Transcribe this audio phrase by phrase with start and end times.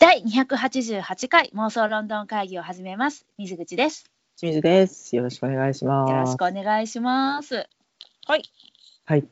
[0.00, 3.26] 第288回妄想ロンドン会議を始めます。
[3.36, 4.10] 水口です。
[4.38, 5.14] 清水です。
[5.14, 6.10] よろしくお願いします。
[6.10, 7.68] よろしくお願いします。
[8.26, 8.42] はい。
[9.04, 9.26] はい。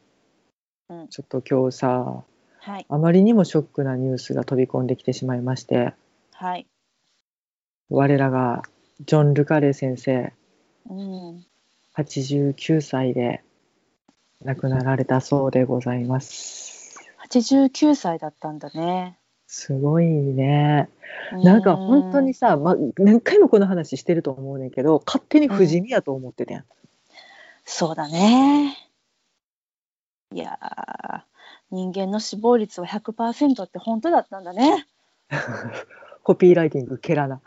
[0.91, 2.23] うんちょっと今日さ、
[2.61, 2.85] はい。
[2.87, 5.95] あまりにもショックなニュースが飛び込んできてしまいまして、
[6.35, 6.67] はい。
[7.89, 8.63] 我らが
[9.07, 10.35] ジョン・ルカレー先生、
[10.91, 11.47] うん。
[11.97, 13.43] 89歳で
[14.45, 16.99] 亡くなられたそうでございます。
[17.31, 19.18] 89歳だったんだね。
[19.49, 20.91] すごいね。
[21.33, 26.65] なんか本当にさ、ま、何回もこの話してると思うねんけど、勝手に不死身やと思っててん。
[27.65, 28.77] そうだね。
[30.35, 31.21] いやー
[31.71, 34.87] 人間の死亡率は100%って本当だったんだね。
[36.23, 37.41] コピーライティング、ケラナ。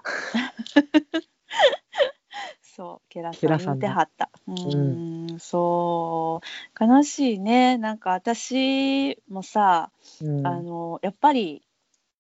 [2.64, 4.32] そう、ケラさん見てはった。
[4.48, 7.78] うーん、そう、悲しいね。
[7.78, 11.62] なんか私もさ、うんあのやっぱり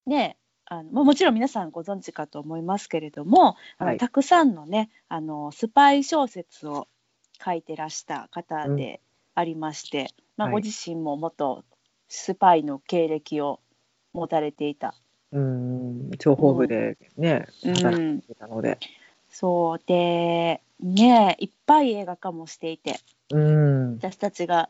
[0.05, 6.87] ねあのまあもちろん皆さんご存知かと思いますけれども、あはいのたくさんのねあのスパイ小説を
[7.43, 9.01] 書いてらした方で
[9.35, 11.63] ありまして、まあ、はいご自身も元
[12.07, 13.59] スパイの経歴を
[14.13, 14.95] 持たれていた。
[15.31, 18.77] うん、諜報部でね、うん働いてたので。
[19.29, 22.99] そうでねいっぱい映画化もしていて
[23.31, 23.95] うん。
[23.95, 24.69] 私たちが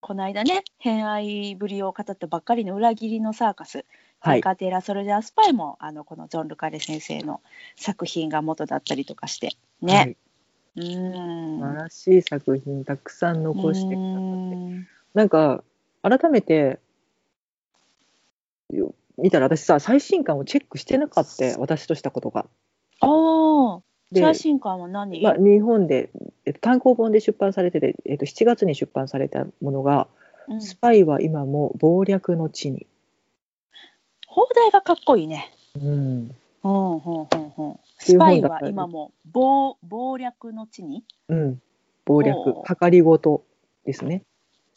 [0.00, 3.84] この間ね偏愛ぶりを語ったばっかりの裏切りのサーカス
[4.20, 4.40] はい。
[4.40, 7.40] カテラ・ソルジャー・スパイもあのこのジョン・ルカレ先生の
[7.76, 10.16] 作品が元だったりとかしてね、はい、
[10.76, 11.58] うーん。
[11.58, 14.88] 素晴らしい作品たくさん残してくださって。
[15.14, 15.62] なんか
[16.02, 16.78] 改めて
[18.70, 22.46] よ見たら私さ最新刊をチェックしてなかった私としたことが。
[23.00, 23.80] あ
[24.14, 26.10] 最新刊は何、まあ、日本で、
[26.46, 30.08] えっと、単行本で出版されてて、えっと、7月に出版されたものが
[30.48, 30.62] 「うん。
[30.62, 32.86] スパイは今も謀略の地に」
[34.38, 35.52] 放題がかっこいいね。
[35.74, 36.30] うん、
[36.62, 41.02] うんうんうんうん、スパイは今も謀謀略の地に？
[41.28, 41.62] うん、
[42.06, 43.42] 謀略計りごと
[43.84, 44.22] ですね。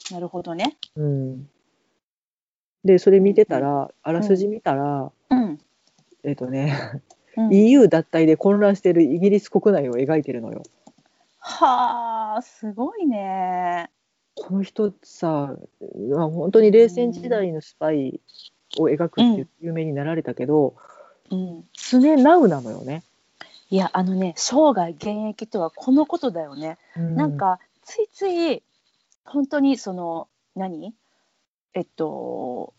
[0.10, 0.78] なるほどね。
[0.96, 1.48] うん、
[2.84, 5.60] でそれ見てたらあらすじ見たら、うん、
[6.24, 7.04] えっとね
[7.38, 10.64] うん EU 脱退で混乱しているイギリス国内を描いてるのよ。
[11.38, 13.92] はあすごいね。
[14.34, 15.56] この人さ、
[16.10, 18.20] まあ、本当に冷戦時代のスパイ
[18.78, 20.76] を描くっていう有名になられたけど、
[21.30, 23.04] うん、常ナウなのよね。
[23.70, 26.78] いやあのね生涯現役とはこのことだよね。
[26.96, 28.64] なんかついつい
[29.24, 30.94] 本当にその何？
[31.74, 32.74] えっと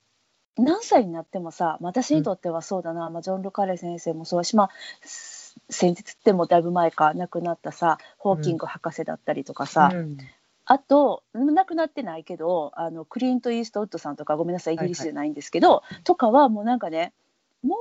[0.58, 4.70] 何歳になってもさまあ私にとってはそうだな、まあ、ジョン・ルカレ先生もそうだしまあ
[5.00, 10.18] す先日ってもだいぶ前か亡くなったさホーキング博士だったりとかさ、うん
[10.64, 17.12] あと亡くなってないけどあのクリント・イーストウッドさんとかごめんなさいイギリスじゃないんですけど、とかはもうなんかね
[17.62, 17.76] も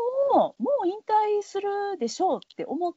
[0.59, 0.94] うもう引
[1.40, 1.69] 退する
[2.00, 2.94] でしょうって思っ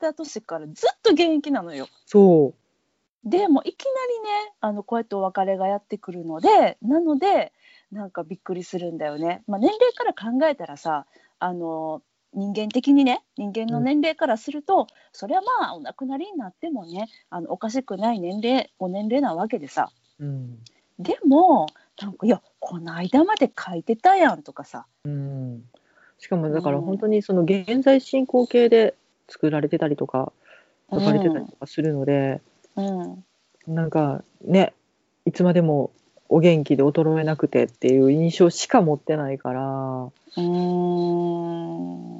[0.00, 1.88] た年からずっと現役なのよ。
[2.06, 2.54] そ
[3.24, 7.52] でもいきなりねあのこうやってお別れがやってくるのでなので
[7.90, 9.42] なんかびっくりするんだよね。
[9.48, 11.06] まあ、年齢から考えたらさ
[11.38, 12.02] あの
[12.36, 19.90] 人間的にね人間の年齢からすると、それはまあお亡くなりになってもねあのおかしくない年齢ご年齢なわけでさ。
[20.20, 20.58] う、うん。
[20.98, 21.66] でも
[22.00, 24.86] なんかいやこの間まで書いてたやんとかさ。
[25.04, 25.64] うん、
[26.18, 26.84] しかもだからうん。
[26.84, 28.94] 本当にその現在進行形で
[29.28, 30.30] 作られてたりとか
[30.90, 32.42] 書かれてたりとかするので、
[32.76, 33.24] うん、
[33.66, 34.74] なんかね
[35.24, 35.90] いつまでも
[36.28, 40.10] お元気で衰えなくてっていう印象しか持ってないから。
[40.36, 42.15] うん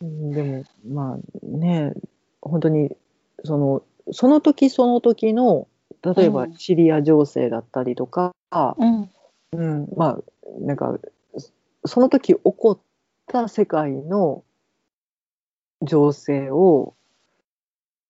[0.00, 1.94] でもまあね
[2.42, 2.94] 本当に
[3.44, 5.68] そのその時その時の
[6.02, 6.54] 例えばうん。
[6.54, 9.10] シリア情勢だったりとか、うん。
[9.52, 10.18] うんまあ
[10.60, 10.98] なんか
[11.36, 11.52] そ
[11.86, 12.78] その時起こっ
[13.26, 14.44] た世界の
[15.82, 16.94] 情勢を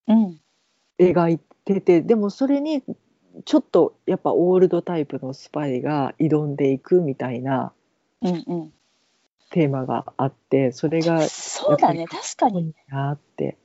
[0.09, 0.41] うん。
[0.99, 2.83] 描いててでもそれに
[3.45, 7.73] ちょっとやっぱオールドタイプのスパイが挑んでいくみたいな
[8.23, 8.73] うんうん
[9.51, 12.07] テーマがあってそれがそうだね。
[12.07, 13.57] 確かにいいなって。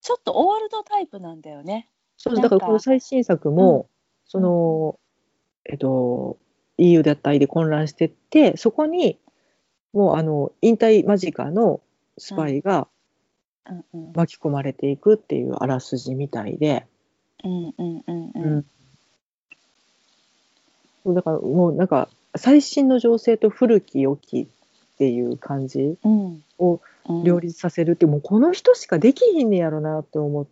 [0.00, 1.88] ちょっとオールドタイプなんだよね。
[2.16, 3.88] そうだからこの最新作も、
[4.26, 4.98] その、
[5.64, 6.38] えっと
[6.78, 9.18] EU 脱退で混乱してってそこに
[9.92, 11.80] もうあの引退間近の
[12.16, 12.88] スパイが
[13.68, 13.84] うん。
[13.92, 16.86] うん巻き込まれていくっていうあらすじみたいで、
[17.44, 18.32] うんうんうんう
[21.04, 21.12] うん。
[21.12, 24.48] うだからもうなんか最新の情勢と古き良き
[24.98, 26.42] っていう感じうん。
[26.58, 27.24] をうん。
[27.24, 30.46] 両立させるって、もうこの人しかできひんねやろなって思っ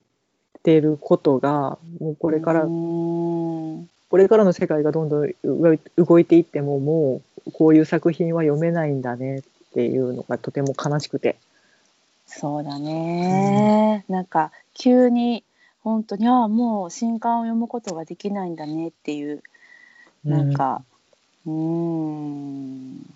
[0.62, 3.90] てることがもうこれから、うん。
[4.08, 5.32] これからの世界がどんどん
[5.96, 9.43] 動いていってももうこういう作品は読めないんだねっ
[9.75, 11.37] ていうのがとても悲しくて。
[12.28, 15.44] そうだね、なんか急に
[15.84, 19.43] 本当にああもう新刊を読むことができないんだねっていう
[20.25, 20.82] なんか
[21.46, 23.15] うーん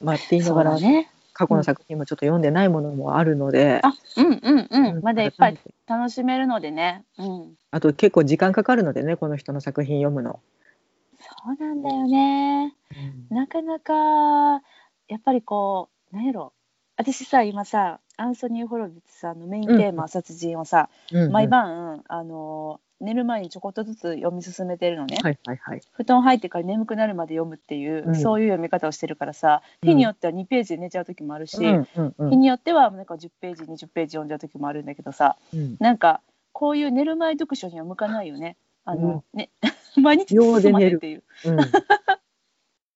[0.00, 1.10] まあって言いながらだね。
[1.32, 5.02] 過去の作品もちょっと読んでないものもあるので、あうんうんうん、うん。
[5.02, 7.04] まだいっぱい楽しめるのでね。
[7.16, 7.54] うん。
[7.70, 10.40] あと結構時間かかるのでねこの人の作品読むの。
[11.20, 12.74] そうなんだよね。
[13.30, 13.94] なかなか
[15.06, 16.52] やっぱりこうなんやろ。
[16.96, 21.32] 私さ今さアンソニー・ホロビッツさんのメインテーマ「殺人」をさ、うんうん。
[21.32, 25.80] 毎晩あの寝る前にちょこっとずつ読み進めてるのね、はいはいはい。
[25.92, 28.16] 布団入ってから眠くなるまで読むっていう、うん。
[28.16, 29.88] そういう読み方をしてるからさうん。
[29.90, 32.30] 日によっては2ページで寝ちゃう時もあるし、うんうんうん。
[32.30, 35.76] 日によってはなんか10ページ20ページ読んじゃう時もあるんだけどさうん。
[35.78, 36.20] なんか
[36.52, 38.56] こういう寝る前読書には向かないよね。
[38.84, 39.50] あの、ね
[39.96, 41.22] 毎日進ま秒で寝るへんっていう。
[41.46, 41.58] うん。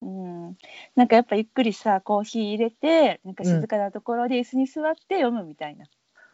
[0.02, 0.04] う
[0.50, 0.56] ん、
[0.96, 5.87] なんかやっぱゆっくりさコーヒー入れてなんか静かなところで椅子に座って読むみたいな。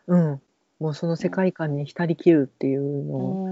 [0.06, 0.42] うん、
[0.80, 3.46] もうその世界観に浸りきるっていうのうを、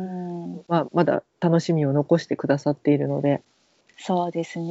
[0.61, 3.43] ん、まあ、まだ楽しみを残してくださっているので、
[3.99, 4.65] そうです時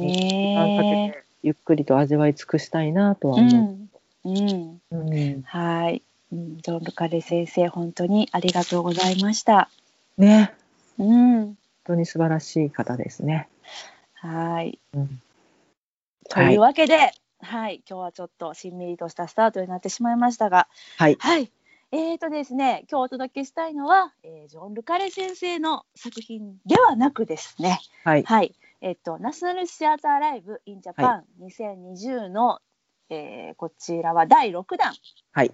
[0.54, 1.12] 間かけね。
[1.12, 3.88] てゆっくりと味わい尽くしたいなとはう思ん、
[4.24, 4.96] うん、う。
[4.96, 9.68] うんはい、うん、ジョン・ルカレ先生本当にありがとうございました。
[10.16, 10.54] ね
[10.98, 13.48] うん、本当に素晴らしい方ですね。
[14.14, 14.78] はい。
[14.94, 15.20] うん
[16.28, 20.66] というわけで、はい、今日はちょっとしんみりとしたスタートになってしまいましたが、
[20.96, 21.50] はい、はい。
[21.92, 32.58] えーとですね、今日お届けしたいのは、えージョン・ルカレ先生の作品ではなくですね、はい、はい、えっと、ナショナルシアターライブ・イン・ジャパン2020の、
[33.08, 34.94] えーこちらは第6弾、
[35.32, 35.52] はい、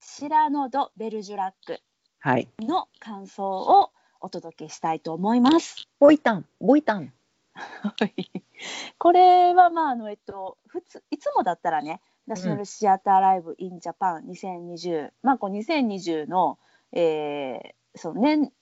[0.00, 1.80] シラノ・ド・ベルジュラック
[2.20, 2.48] はい。
[2.60, 3.90] の感想を
[4.20, 5.88] お届けしたいと思います。
[5.98, 7.12] ボイタン、ボイタン。
[8.98, 16.58] これはまああのえっと普通いつもだったらねナショナルシアターライブインジャパン2020、まあこう2020の、
[16.92, 18.52] えー、その年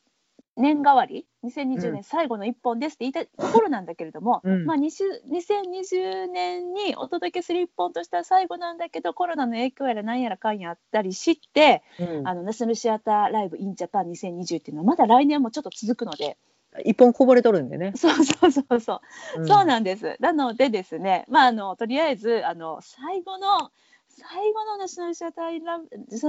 [0.57, 1.95] 年替わり？2020うん。
[1.95, 4.67] 年最後の一本ですって言いたいところなんだけれども、うん。
[4.67, 12.29] まあ20 2020年にお届けする一本としては最後なんだけどコロナの影響やらなんやらかんやあったりして、うん。
[12.29, 16.37] あのナショナルシアターライブインジャパン2020っていうのはまだ来年もちょっと続くので
[16.85, 17.93] 一本こぼれとるんでね。
[17.97, 19.01] そうそうそうそ
[19.37, 19.41] う。
[19.41, 19.49] うん。
[19.49, 20.17] そうなんです。
[20.21, 23.71] なのでですね、まああのとりあえずあの最後の
[24.09, 25.79] 最後のナショナルシアターライブナ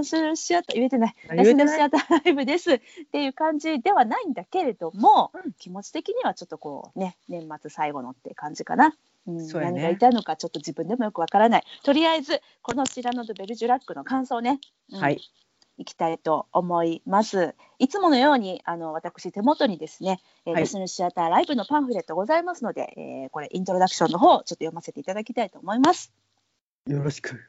[0.04, 1.16] ショナルシアター言えてない。
[1.30, 2.74] ナショナルシアターライブです。
[2.74, 2.80] っ
[3.12, 5.54] ていう感じではないんだけれども、うん。
[5.54, 8.96] 気持ち的にはちょっとこうね年末最後のって感じかな。
[9.28, 9.74] うんそうやね。
[9.74, 11.64] 何が言いたいのかちょっと自分でもよくわからない。
[11.84, 14.60] とりあえずこのシラノ・ド・ベルジュラックの感想ね、
[14.92, 15.00] うん。
[15.00, 15.22] はい、
[15.82, 17.56] いきたいと思います。
[17.80, 26.14] いつものようにあの私手元にですね、えーはいナショナルシアターライブのパンフレットございますので、えーこれイントロダクションの方ちょっと読ませていただきたいと思います。
[26.88, 27.42] よろしく。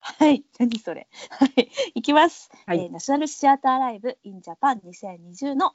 [0.00, 1.08] はい、何それ。
[1.30, 5.72] はい、いきます、はいえーナショナルシアターライブインジャパン2020の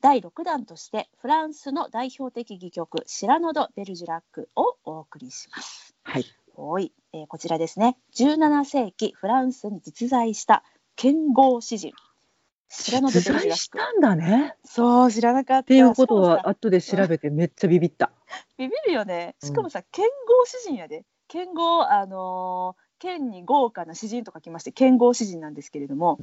[0.00, 5.94] 第6弾としてフランスの代表的戯曲シラノ・ド・ベルジュラックをお送りします。
[6.02, 6.24] はい、
[6.56, 7.98] はい、えーこちらですね。
[8.14, 10.62] 17世紀フランスに実在した
[10.96, 11.92] 剣豪詩人。
[12.68, 13.56] シラノ・ド・ベ実ルジュラック。
[13.56, 14.56] 在したんだね。
[14.64, 15.60] そう、知らなかった。
[15.60, 18.10] っていうことは後で調べてめっちゃビビった。
[18.58, 19.36] ビビるよね。
[19.42, 21.04] うんしかもさ、剣豪詩人やで。
[21.28, 26.18] 剣豪、あのー剣に豪華な詩人と書きまして、剣豪詩人なんですけれども、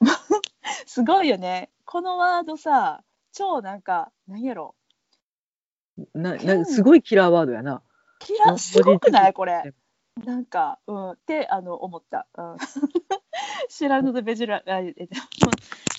[0.86, 1.70] すごいよね。
[1.86, 4.74] このワードさ、超なんか、なんやろ。
[6.12, 7.80] な、な、すごいキラーワードやな。
[8.18, 9.32] キラうんすごくない？
[9.32, 9.83] こ文れ字。
[10.22, 12.26] なんか、うん、ってあの思った。
[12.36, 12.56] うん、
[13.68, 14.94] 知らぬとベジュラ、あえ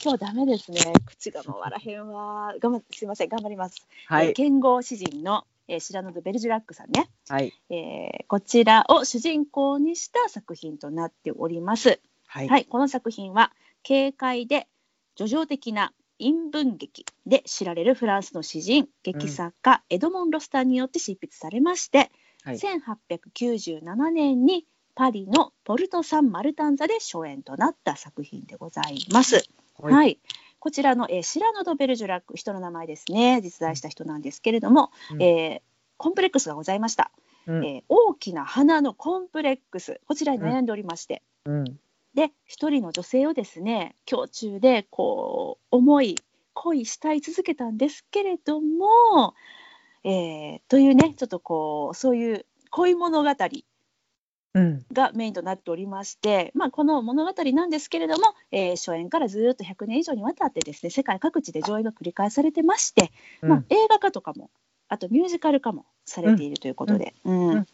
[0.04, 0.80] 今日ダメですね。
[1.06, 2.56] 口が回らへんわ。
[2.60, 3.86] 頑張すいません、頑張ります。
[4.10, 12.00] えーはい、剣豪詩人の、えー、シラノド・ベルジュラックさんね、はい、えーこちらを主人公にした作品となっております。
[12.28, 13.52] はい、はい、この作品は
[13.86, 14.68] 軽快で
[15.18, 22.12] 叙情的な陰文劇で知られるフランスの詩人劇作家、エドモン・ロスターによって執筆されまして、はい
[22.46, 29.44] 1897年にパリのポルト・サン・マルタン座で初演となった作品でございます。
[29.82, 29.94] はい。
[29.94, 30.20] はい、
[30.60, 33.42] こちらの、えーシラノ・ド・ベルジュラック人の名前ですね。
[33.42, 35.22] 実在した人なんですけれども、うん。
[35.22, 37.12] えーコンプレックスがございました、
[37.48, 37.66] うん。
[37.66, 40.00] えー大きな鼻のコンプレックス。
[40.08, 41.64] こちらに悩んでおりまして、うん、
[42.14, 46.16] で一人の女性をですね胸中でこう思い
[46.54, 49.36] 恋したい続けたんですけれども、
[50.06, 53.30] えーというねちょっとこうそういう恋物語
[54.54, 64.50] うん、がメインとなっておりまして、まあ、この物語なんですけれども、えー初演からずっと100年以上にわたってですね世界各地で上映が繰り返されてまして、まあ、映画化とかも
[64.88, 67.50] あとミュージカル化もされているということで、うん。
[67.50, 67.66] うん。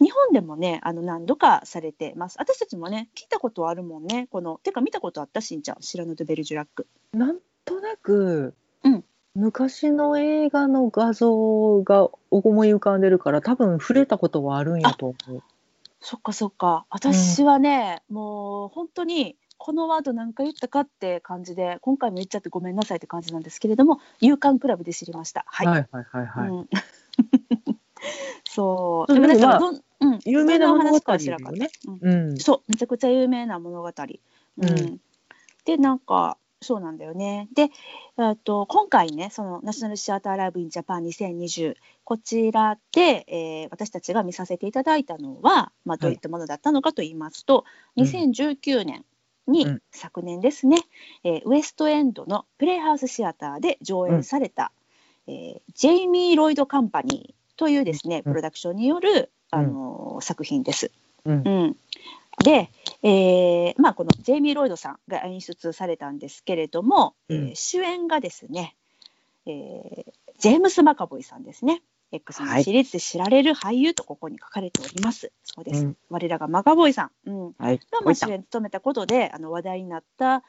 [0.00, 2.36] 日本でもねあの何度かされてます。
[2.38, 4.28] 私たちもね聞いたことあるもんね。
[4.30, 5.40] このてか見たことあった？
[5.40, 5.76] しんちゃん。
[5.80, 6.86] シラノ・ド・ベルジュラック。
[7.14, 8.54] なんとなく、うん
[9.34, 15.42] 昔の映画の画像が思い浮かんでるから多分触れたことはあるんやと思う。
[16.00, 16.86] そっかそっか。
[16.90, 25.44] 私はね、もう本当にこのワード何回言ったかって感じで今回も言っちゃってごめんなさいって感じなんですけれども「夕刊クラブ」で知りました。
[25.46, 26.48] はい、はいはいはいはい。
[26.48, 26.68] うん。
[28.48, 29.12] そう。
[29.12, 30.18] でもなんまあかどんうん。
[30.24, 30.72] 有名な
[31.50, 31.70] ね。
[31.86, 31.98] うん。
[32.00, 32.38] うん。
[32.38, 32.62] そう。
[32.68, 33.88] めちゃくちゃ有名な物語。
[34.58, 34.68] うん。
[34.68, 35.00] うん。
[35.64, 37.48] でなんかそうなんだよね。
[37.54, 37.70] で、
[38.18, 47.64] えっと今回ねそのナショナルシアターライブインジャパン2020こちらで、えー私たちが見させていただいたのは、まあ、どういったものだったのかと言いますと、
[47.96, 48.04] うん。
[48.04, 49.04] 2019年
[49.46, 49.82] に、うん。
[49.92, 50.78] 昨年ですね、
[51.22, 54.72] えーウエストエンドのプレイハウスシアターで上演された、
[55.26, 58.32] えージェイミー・ロイド・カンパニーというですね、うん。
[58.32, 60.90] プロダクションによる、あのー作品です。
[61.24, 61.42] うん。
[61.44, 61.76] うん、
[62.42, 62.70] で、
[63.02, 68.74] えーまあ、このジェイミー・ロイドさんが演出されたんですけれども、えーうん主演がですね、
[69.46, 71.82] えージェームス・マカボイさんですね。
[72.12, 75.32] X のシリーズで知られる俳優とここに書かれております。
[75.44, 75.84] そうです。
[75.84, 77.78] うん我らがマカボイさん、うん、はい。
[77.78, 80.42] がまあ主演を務めたことであの話題になった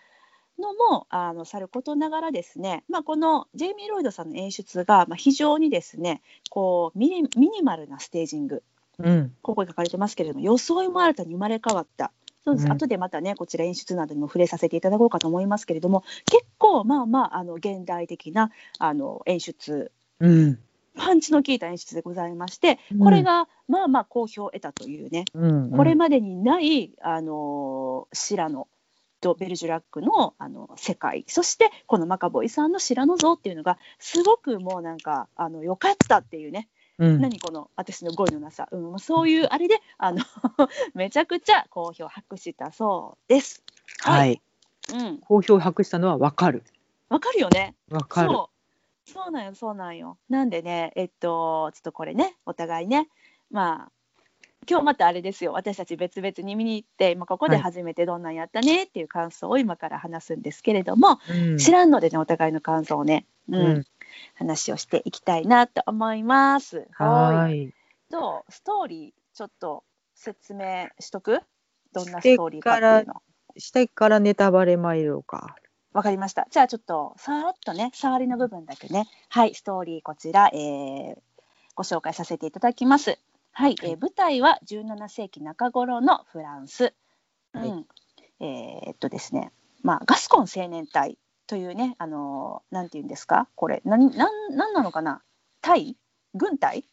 [0.57, 8.63] のもあのさることながらですね、まあ、このジェイミー・ロイドさんの演出が、まあ、非常にですねこうミニミニマルなステージング
[8.99, 9.35] うん。
[9.41, 12.11] ここに書かれてますけれども装いも新たに生まれ変わった
[12.49, 20.59] そうです、うん後でまたねこちら演出などにも触れさせていただこうかと思いますけれども結構まあまああの現代的なあの演出うん。
[20.97, 25.71] パンチの効いた演出でございましてうんこれがまあまあ好評を得たというね、うん。
[25.71, 28.67] これまでにない、あのシラノ
[29.21, 36.67] とベルジュラックのあの世界そしてこのマカボイさんのシラノ像っていうのがすごくもうなんかあのよかったっていうね、
[36.99, 37.21] うん。
[37.21, 40.23] 何この私の語彙のなさ、うん、そういうあれであの
[40.93, 43.63] めちゃくちゃ好評を博したそうです。
[44.01, 44.41] はい。
[44.93, 46.63] うん、好評を博したのはわかる。
[47.09, 47.75] わかるよね。
[47.89, 48.29] わかる。
[48.29, 48.51] そ
[49.07, 50.17] うそうなんよそうなんよ。
[50.29, 53.09] なんでねえっとちょっとこれねお互いね
[53.49, 53.91] まあ
[54.69, 63.85] 今日またあれですよ私たち別々に見に行って今ここではい初めてどんなんやったねっていう感想を今から話すんですけれども、うん知らんのでねお互いの感想をね、うんうん。
[64.35, 66.87] 話をしていきたいなと思います。
[66.93, 67.73] はーいーい。
[68.09, 69.83] とストーリーちょっと
[70.15, 71.41] 説明しとく？
[71.93, 73.21] どんなストーリーかっていうの。
[73.57, 75.55] 下からネタバレ参ろうか。
[75.91, 76.47] わかりました。
[76.51, 81.15] じゃあちょっとさらっとね触りの部分だけねはいストーリーこちら、えー
[81.75, 83.17] ご紹介させていただきます。
[83.51, 86.93] はい、えー舞台は17世紀中頃のフランス。
[87.53, 87.87] はいうん、
[88.39, 89.51] えーっとですね
[89.81, 91.17] まあガスコン青年隊
[91.49, 93.47] というねあのーなんて言うんですか？
[93.55, 95.23] これ何なんなんなのかな？
[95.61, 95.97] 隊
[96.35, 96.85] 軍隊？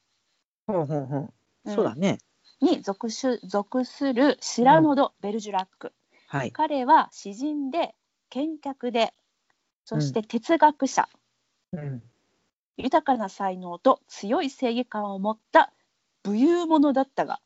[0.67, 1.33] ほうほうほう。
[1.67, 1.75] うん。
[1.75, 2.19] そうだね。
[2.63, 5.93] に属す属するシラノド・ベルジュラック。
[6.29, 6.53] はい。
[6.53, 7.95] 彼は詩人で
[8.31, 9.13] 見客で
[9.85, 11.09] そして哲学者、
[11.73, 12.03] うん。
[12.79, 15.73] 豊かな才能と強い正義感を持った
[16.23, 17.41] 武勇者だったが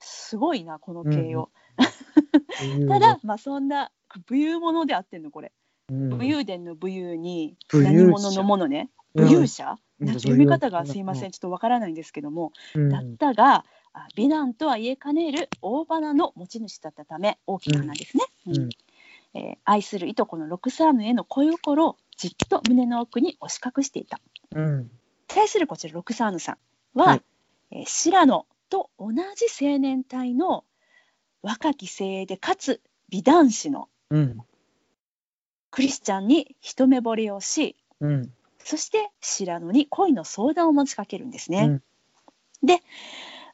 [0.00, 1.50] すごいなこの形容、
[2.88, 3.90] ただ、まあそんな
[4.26, 5.52] 武勇者であってんのこれ、うん、
[5.88, 8.30] 武勇伝の武勇に武何勇者。
[8.30, 8.90] 者のものね。
[9.14, 10.06] うん武勇者、うん。
[10.06, 11.32] なんか読み方がすいません。
[11.32, 12.88] ちょっとわからないんですけども、うん。
[12.88, 18.56] だったがあ美男とは言えかねる大花の持ち主だったため大きな花ですね、うん。
[18.56, 18.68] うん。
[19.34, 24.18] えー愛するいとこのロクサーヌへの恋心をじっと胸の奥に押し隠していた。
[24.54, 24.90] うん。
[25.26, 27.22] 対するこちらロクサーヌさんは、はい。
[27.72, 30.64] えーシラノと同じ青年隊の
[31.42, 34.38] 若き精鋭でかつ美男子のうん。
[35.72, 38.32] クリスチャンに一目惚れをしうん。
[38.64, 41.64] そしてシラノに恋の相談を持ちかけるんですね。
[41.64, 41.82] うん
[42.62, 42.74] で、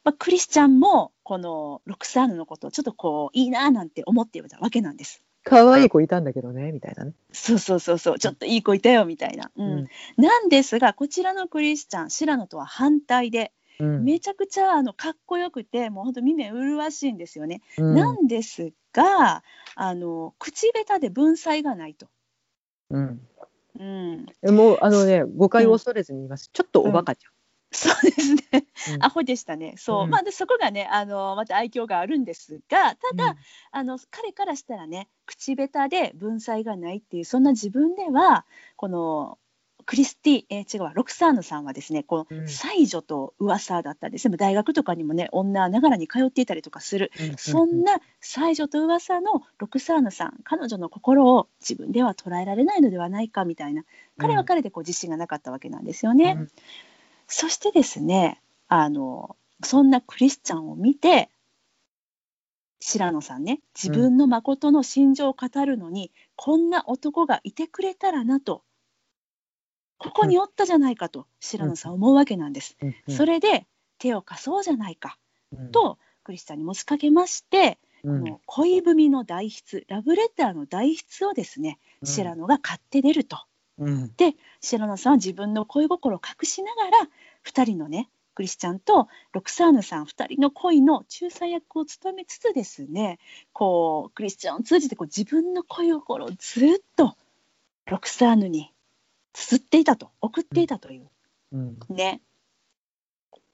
[0.03, 5.23] まあ、クリスチャンもこのロクサーヌのことをちょっとこういいななんて思っていたわけなんです。
[5.43, 7.13] 可愛い子いたんだけどね、みたいなね。
[7.31, 9.51] そうそうそうそうちょっといい子いたよみたいな。
[9.55, 14.03] うんなんですがこちらのクリスチャンシラノとは反対でうん。
[14.03, 17.61] めちゃくちゃあのかっこよくてもうほんと耳麗しいんですよね。
[17.77, 19.43] うんなんですが
[19.75, 22.07] あの口下手で文才がないと。
[22.89, 23.21] うん。
[23.79, 26.49] うん、もうあのね誤解を恐れずに言います。
[26.51, 27.25] ちょっとおバカち
[27.71, 33.15] そうですね、うんアホでしたねそう、うんまあでそこがねあのまた愛嬌があるんですがたゃん。
[33.17, 33.35] だ、
[33.71, 38.45] あの彼からしたらね口下手で文才がないっていうそんな自分では
[38.75, 39.37] この
[39.89, 42.41] クリスティ、えー違うわロクサーヌさんはですねこうん。
[42.43, 44.29] の才女と噂だったんです。
[44.29, 53.83] ね大学とかにもね女ながらに通っていたりとかするうんそんな才女と噂のロクサーヌさん彼女の心を自分では捉えられないのではないかみたいな
[54.19, 56.35] 彼は彼でこう自信がなかったわけなんですよね。
[56.37, 56.51] うん。
[57.25, 61.31] そしてですねあのそんなクリスチャンを見て
[62.79, 68.61] 白野さんね自分の誠の心情を語るのに、こんな男がいてくれたらなと
[69.99, 71.93] ここにおったじゃないかと白野さん。
[71.93, 72.77] 思うわけなんです。
[73.09, 73.67] それで
[73.99, 75.17] 手を貸そうじゃないか
[75.51, 75.71] うん。
[75.71, 78.23] とクリスチャンに持ちかけまして、うん。
[78.23, 83.37] この恋文の代筆ラブレターの代筆をですね白野が買って出ると。
[83.77, 84.11] うん。
[84.61, 86.97] 白野さんは自分の恋心を隠しながら
[87.45, 93.19] 2人のねクリスチャンとロクサーヌさん2人の恋の仲裁役を務めつつですね
[93.51, 97.17] こうクリスチャンを通じてこう自分の恋心をずっと
[97.85, 98.71] ロクサーヌに
[99.33, 101.09] 綴っていたと送っていたという。
[101.51, 101.79] うん。
[101.89, 102.21] ね。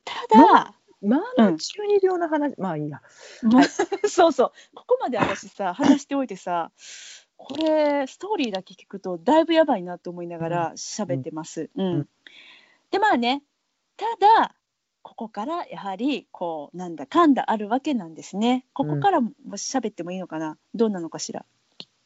[0.03, 3.01] ただ、まあ中二病の話、まあいいや。
[3.43, 3.63] もう
[4.09, 4.51] そうそう。
[4.73, 6.71] ここまで私さ話しておいてさ
[7.37, 11.69] これストーリーだけ聞くとだいぶやばいなと思いながら喋ってます。
[11.75, 11.85] うん。
[11.85, 12.09] うん。
[12.91, 13.43] でまあね。
[13.97, 14.55] ただ
[15.01, 18.65] ここからやはりこうなんだかんだあるわけなんですね。
[18.73, 20.57] ここからも喋ってもいいのかな。
[20.73, 21.45] どうなのかしら。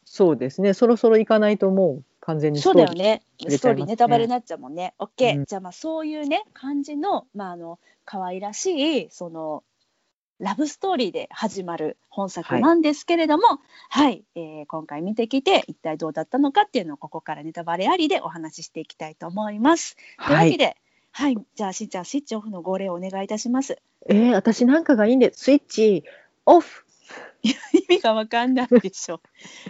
[0.03, 0.73] そうですね。
[0.73, 3.21] そろそろ行かないともう完全にそうだよね。
[3.47, 4.93] ストーリーネタバレになっちゃうもんね。
[4.99, 9.63] オッケー、うんじゃあまあそういうね感じのまああの可愛らしいその
[10.39, 13.43] ラブストーリーで始まる本作なんですけれども、
[13.89, 19.95] はい、えー今回見てきて一体どうだったのかっていうのをここからネタバレありでお話ししていきたいと思います。
[20.17, 20.51] というわはい。
[20.51, 20.77] けで、
[21.11, 23.81] はい、じゃあしんちゃんスイッチオフの号令をお願いいたします。
[24.07, 26.03] えー、私なんかがいいんで、スイッチ
[26.45, 26.85] オフ。
[27.43, 27.55] 意
[27.89, 29.21] 味がわかんないでしょ。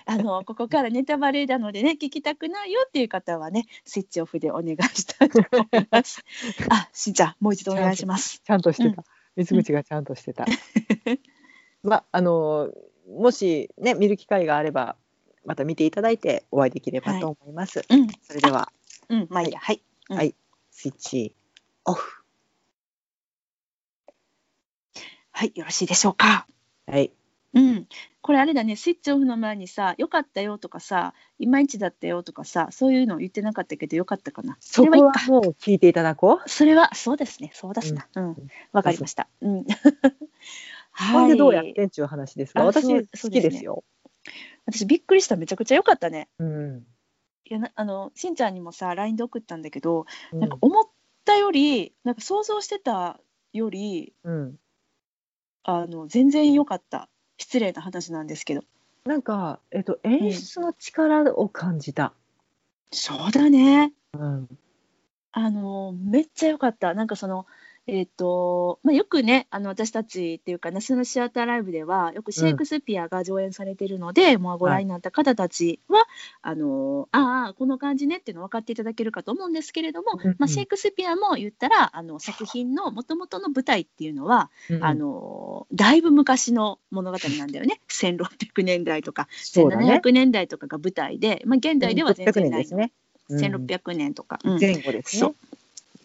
[0.05, 6.23] あのここからネタバレなのでね聞きたくないよっていう方はねスイッチオフでお願いしたいと思います。
[6.69, 8.41] あ、しんちゃんもう一度お願いします。
[8.43, 9.03] ちゃんとしてた。
[9.35, 10.45] 水口がちゃんとしてた。
[11.83, 12.71] まああの
[13.07, 14.95] もしね見る機会があれば
[15.45, 17.85] また見ていただいてお会いできればと思います。
[17.89, 18.71] うん、それでは
[19.09, 19.81] うん、まあいいや、はい。
[20.09, 20.35] うんはい
[20.71, 21.35] スイッチ
[21.83, 22.23] オフ。
[25.31, 26.47] はい、よろしいでしょうか。
[26.87, 27.11] はい。
[27.53, 27.87] うん、
[28.21, 34.57] これあれだね、スイッチオフの前にさ、良かったよとかさ、いまいちだったよとかさ、そういうの言ってなかったけど、良かったかな。
[34.59, 35.25] それはいいか。
[35.31, 36.49] もう聞いていただこう。
[36.49, 38.07] それは、そうですね、そうだしな。
[38.15, 38.35] うん、
[38.71, 39.27] わかりました。
[39.41, 39.65] うん。
[40.91, 43.83] ほんでどうやっはいてんっていう話ですが、あ私好きですよ。
[44.65, 46.27] 私びっくりした、めちゃくちゃ良かったね。
[46.37, 46.85] うん。
[47.49, 50.83] いやなあのしんちゃんにもさ LINE で送ったんだけど、うんなんか思っ
[51.25, 53.19] たよりなんか想像してた
[53.53, 54.55] よりうん。
[55.63, 57.08] あの全然良かった
[57.39, 58.63] 失礼な話なんですけど
[59.05, 62.13] なんかえっと演出の力を感じた。
[62.91, 64.47] そうだねうん。
[65.31, 67.45] あのめっちゃ良かったなんかその
[67.91, 76.05] えっ、と、まあ、よくねあの私たちっていうかナショナルシアターライブではよくシェイクスピアが上演されているので、まあ、ご覧になった方たちは、
[76.41, 80.35] あのああこの感じねっていうの分かっていただけるかと思うんですけれども、うんうん。
[80.39, 87.81] まあ、シェイクスピアも言ったらあの作品のもともとの舞台っていうのは、うんあのだいぶ昔の物語なんだよね。
[87.89, 89.99] 1600年代とかそうだね。
[90.03, 92.91] 1700年代とかが舞台で、まあ、現代では全600然ないの、年ですね。
[93.29, 93.39] うん。
[93.39, 94.59] 1600年とか、うん。
[94.59, 95.33] 前後ですね。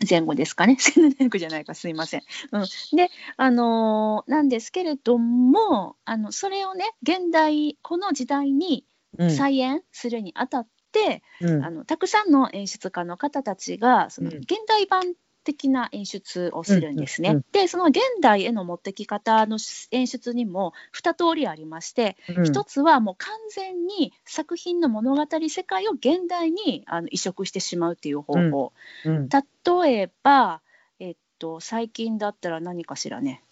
[0.08, 0.76] 前後ですかね。
[0.80, 2.22] 1700じゃないかすいません。
[2.52, 8.84] うん、であのーなんですけれどもあのそれをね現代この時代に
[9.18, 9.30] うん。
[9.30, 11.64] 再演するにあたって、うん。
[11.64, 14.36] あのたくさんの演出家の方たちがそのうん。
[14.38, 17.30] 現代版的な演出をするんですね。
[17.30, 19.58] うんうんでその現代への持ってき方の
[19.92, 28.72] 演出にも2通りありまして、うん一つはもう完全に作品の物語世界を現代にあの移植してしまうっていう方法。
[29.04, 30.60] うん例えば、
[30.98, 33.42] えっと、最近だったら何かしらね。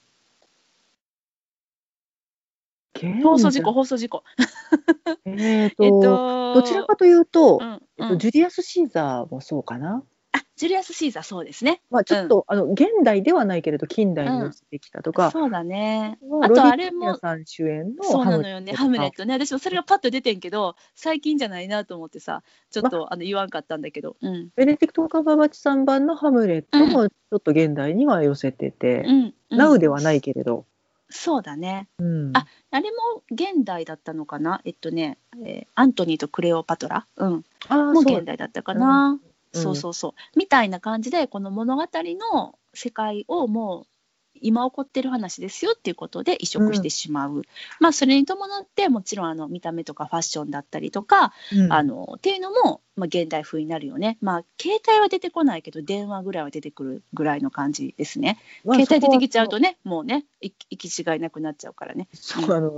[3.23, 4.23] 放送事故、放送事故。
[5.25, 10.05] えっと、 えっと、どちらかというと、うんうんえっと、ジュリアス・シーザーもそうかな？
[10.35, 11.83] あ、ジュリアス・シーザー、そうですね。
[11.91, 16.19] まあ、ちょっと、あの現代ではないけれど近代に移ってきたとか、そうだね。
[16.23, 19.35] ロあと、あれも、さん主演のそうなのよね、ハムレットトね。
[19.35, 23.17] 私もそれがパッと出てんけど、最近じゃないなと思ってさ、ちょっと、あ。
[23.17, 24.17] の言わんかったんだけど。
[24.23, 24.49] うん。
[24.57, 29.35] ベネディクト・カバーバッチさん版のハムレットもちょっと現代には寄せてて、うん。
[29.51, 29.59] うん。
[29.59, 30.65] ナウではないけれど、
[31.15, 31.89] そうだね。
[31.99, 34.63] うん、ああれも現代だったのかな？
[34.65, 39.21] えっとね、えーアントニーとクレオパトラ、うん、あーもう現代だったかな、
[39.55, 39.63] うん。
[39.63, 40.39] そうそうそう。
[40.39, 43.87] みたいな感じでこの物語の世界をもう
[44.43, 47.43] 今起こってる話ですよっていうことで移植してしまう、
[47.81, 51.73] まあそれに伴ってもちろんあの見た目とかファッションだったりとか、うん。
[51.73, 54.19] あのっていうのも、まあ、現代風になるよね。
[54.21, 62.09] まあ携帯は出てこないけど電話ぐらいは出てくるぐらいの感じですね、まあ携帯出てきちゃうそとねもうねい行き違いなくなっちゃうからね。
[62.13, 62.71] そうあの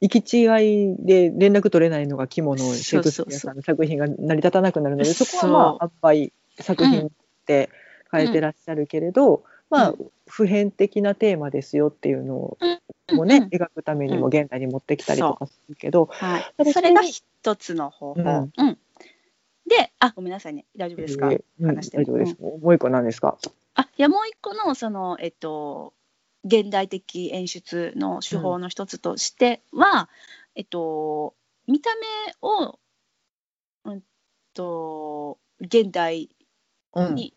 [0.00, 0.44] 行き違
[0.92, 7.10] いで連絡取れないのが肝のシェイクスピアさんの作品が成り立たなくなるのでそこはまあやっぱり作品っ
[7.46, 7.70] て
[8.10, 18.20] 変えてらっしゃるけれど、まあ、う普遍的なテーマですよっていうのをうんもね、うん描くためにうんも現代に持ってきたりとかするけど、はいそれが一つの方法。
[18.20, 18.78] うんうん
[19.68, 20.64] で、あ、ごめんなさいね。
[20.76, 21.30] 大丈夫ですか？
[21.30, 22.36] えーうん話しても大丈夫です。
[22.40, 23.38] もう一個何ですか？
[23.74, 25.92] あ、いや、もう一個の、その、えっと。
[26.44, 30.08] 現代的演出の手法の一つとしては、
[30.54, 31.34] えっと、
[31.66, 32.06] 見た目
[32.42, 32.78] を。
[33.84, 34.02] うん
[34.52, 36.28] と、現代
[36.92, 37.34] うんに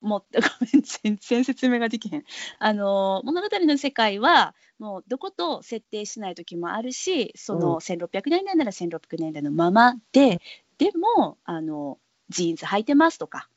[0.00, 2.24] もって、 ごめん、全然説明ができへん。
[2.58, 10.40] あの、物語の世界は、もうどこと設定しない時もあるし、その1600年代なら1600年代のままで、
[10.78, 13.48] でも、あの、ジーンズ履いてますとか、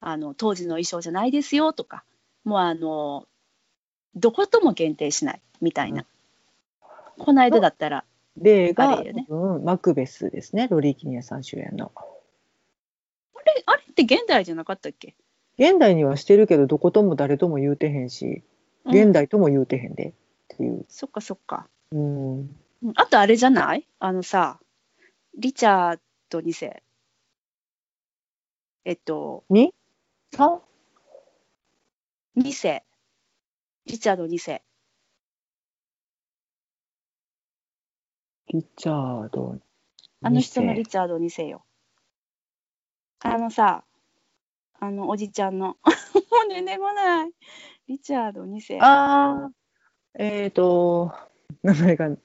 [0.00, 2.04] あの、当時の衣装じゃないですよとか、
[2.44, 3.26] もうあの、
[4.14, 6.04] どことも限定しないみたいな。
[7.18, 8.04] この間だったら、
[8.36, 9.26] 例が、ね
[9.62, 10.68] マクベスですね。
[10.70, 11.92] ロリー・キニアさん主演の。
[11.96, 12.02] あ
[13.42, 15.14] れ、あれって現代じゃなかったっけ
[15.58, 18.42] 現代にはしてるけど、どことも誰とも言うてへんし、
[18.84, 20.14] うん現代とも言うてへんで
[20.54, 20.86] っていう。
[20.88, 21.68] そっかそっか。
[21.92, 22.38] うん。
[22.38, 24.58] うんあとあれじゃないあのさ、
[25.36, 26.82] リチャード2世。
[28.86, 29.74] えっと、に
[30.32, 30.62] 三
[32.38, 32.82] 2世。
[33.90, 34.62] リチャード2世。
[38.52, 39.58] リチャード。
[40.22, 41.64] あの人のリチチャード2世よ。
[43.18, 43.82] あのさ、
[44.78, 45.66] あのおじちゃんの。
[45.66, 45.74] も
[46.46, 47.32] う出てこない。
[47.88, 48.78] リチャード2世。
[48.80, 49.50] ああ。
[50.14, 51.12] えっ、と、
[51.64, 52.16] 名前が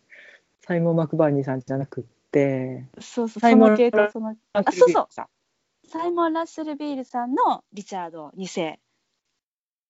[0.68, 5.30] サイモン・マクバーニーさんじゃなくって、そうそう、サイモン系統、その、あそうそうさ
[5.88, 8.80] サイモン・ラッセル・ビールさんのリチャード2世。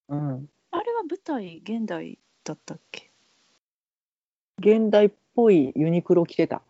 [0.08, 0.50] うん。
[0.76, 3.10] あれは舞台、現代だったっけ？
[4.60, 6.62] 現代っぽいユニクロ着てた。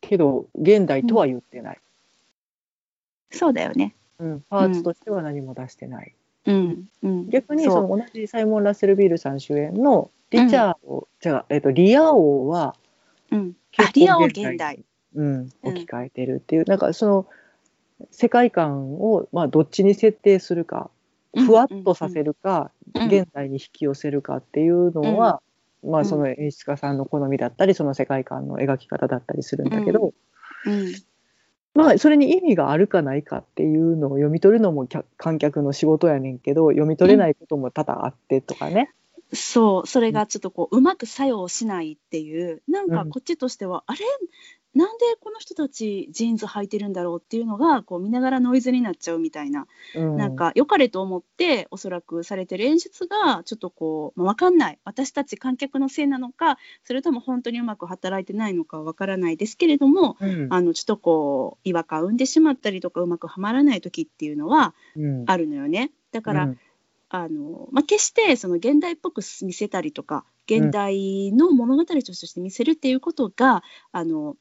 [0.00, 1.80] けど、現代とは言ってない。
[3.32, 3.96] そうだよね。
[4.20, 4.40] うん。
[4.48, 6.14] パーツとしては何も出してない。
[6.44, 6.88] うん。
[7.02, 12.76] うん、逆にその同じサイモン・ラッセル・ビールさん主演のリチャード、じゃあ、えっと、リア王は
[13.32, 13.56] うん。
[13.76, 14.84] あ、リアを現代。
[15.16, 17.26] うん、置き換えてるっていう、なんかその
[18.10, 20.90] 世界観を、まあ、どっちに設定するか
[21.34, 23.06] ふわっとさせるか、うん。
[23.08, 25.40] 現代に引き寄せるかっていうのは、
[25.84, 30.12] まあ、その演出家さんの好みだったりその世界観の描き方だったりするんだけど、
[30.64, 30.94] うん。
[31.74, 38.92] まあ、それに意味があるかないかっていうのを読み取るのも客観客の仕事やねんけど読み取れないことも多々あってとかね。
[39.32, 43.10] そう、それがちょっとこう、うまく作用しないっていう、なんかうん。
[43.10, 43.98] こっちとしては、あれ？
[44.76, 54.78] なんでこの人たちジーンズ履いてるんだろうっていうのが、こう見ながらノイズになっちゃうみたいな、うんなんか良かれと思って、おそらくされてる演出が、ちょっとこう、まあ、わかんない。
[54.84, 65.90] 私たち観客のせいなのか、それとも本当にうまく働いてないのかはわからないですけれども、うんあの、ちょっとこう、違和感を生んでしまったりとか、うまくはまらない時っていうのはうんあるのよね。
[66.12, 66.58] だから、うん
[67.08, 73.62] あのまあ、決してその現代っぽく見せたりとか現代の物語として見せるっていうことが、
[73.92, 74.36] あの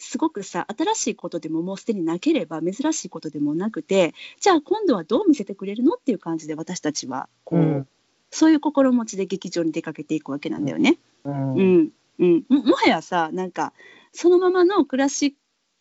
[0.00, 7.88] すごくさ新しいことでももうすでになければ珍しいことでもなくてじゃあ今度はどう見せてくれるのっていう感じで私たちはこう、うん。
[8.32, 10.98] そういう心持ちで劇場に出かけていくわけなんだよね。
[11.24, 11.54] うん。
[11.54, 11.88] うん。
[12.20, 13.72] うん、ももはやさなんか
[14.12, 15.32] そのままのクラシッ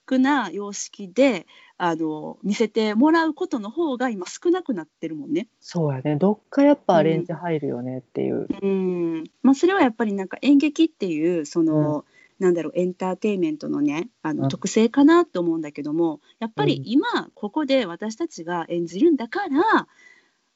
[0.05, 1.45] クな様式で
[1.77, 5.47] あの見せてもらうことの方が今少なくなってるもんね。
[5.61, 6.15] そうやね。
[6.15, 8.47] どっかやっぱアレンジ入るよねっていう。
[8.61, 9.23] うん。
[9.43, 12.03] まあ、それはやっぱりなんか演劇っていうその、
[12.39, 14.37] なんだろうエンターテインメントのねあうん。
[14.37, 16.83] の特性かなと思うんだけどもやっぱりうん。
[16.85, 19.87] 今ここで私たちが演じるんだから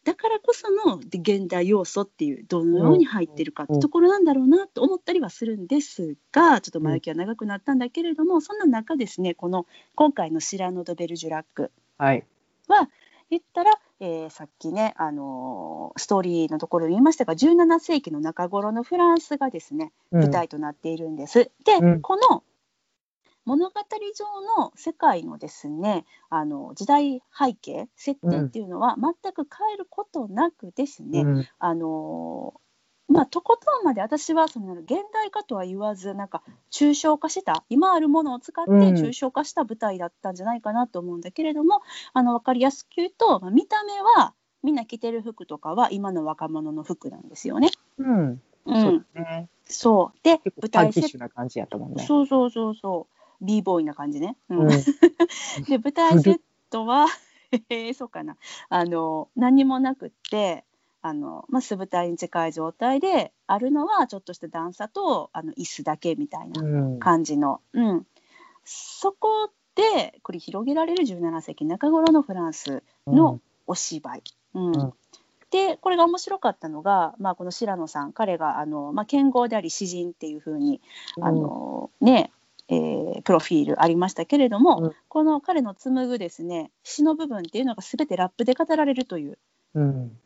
[0.03, 9.65] だからこそので現代要素っていうどのように入ってるかってところなんだろうなと思ったりはするんですがちょっと前置きは長くなったんだけれどもそんな中ですねこの
[9.95, 12.25] 今回の「シラノ・ド・ベルジュラック」はい。
[13.33, 21.51] 言ったら、えーさっきね、あのーストーリーのところで言いましたが17世紀の中頃のフランスがですね舞台となっているんです。
[21.65, 22.01] で、うん。
[22.01, 22.43] この
[23.45, 31.47] 物語上の世界のですねあの時代背景設定っていうのは全く変えることなくですね、うん。
[31.59, 32.59] あのー
[33.09, 41.81] まあ、とことんまで私はその現代化とは言わずなんか抽象化した今あるものを使ってうん抽象化した舞台だったんじゃないかなと思うんだけれども、
[42.13, 47.69] あの分かりやすく言うと、まあ、見た目はみんな着てる服とかは今の若者の服なんですよね。
[47.97, 48.31] うん。
[48.31, 49.49] うそんうだね。
[49.65, 52.05] そうで舞台セッシュな感じやったもんね。
[52.05, 53.07] そうそうそうそ
[53.41, 54.37] う b ボーイな感じね。
[54.49, 54.69] うんうん。
[55.67, 57.07] で舞台セットは
[57.69, 58.37] えーそうかな
[58.69, 60.63] あの何もなくって
[61.03, 66.99] あの、まあ、素舞台に近い状態であるのはちょっとした段差とあの椅子だけみたいなうん。
[66.99, 68.07] 感じの、うん。
[68.63, 74.23] そこで繰り広げられる17世紀中頃のフランスのお芝居。
[74.53, 74.65] うん。
[74.67, 74.93] うん。
[75.51, 80.81] でこれが面白かったのが、まあ、この白野さん彼があの、まあ、剣豪であり詩人っていうふうに、
[81.21, 82.31] あのね
[82.69, 84.91] えー、プロフィールありましたけれども、うん。
[85.09, 89.37] この彼の紡ぐですね詩の部分っていうのが全てラップで語られるという。
[89.75, 90.17] うん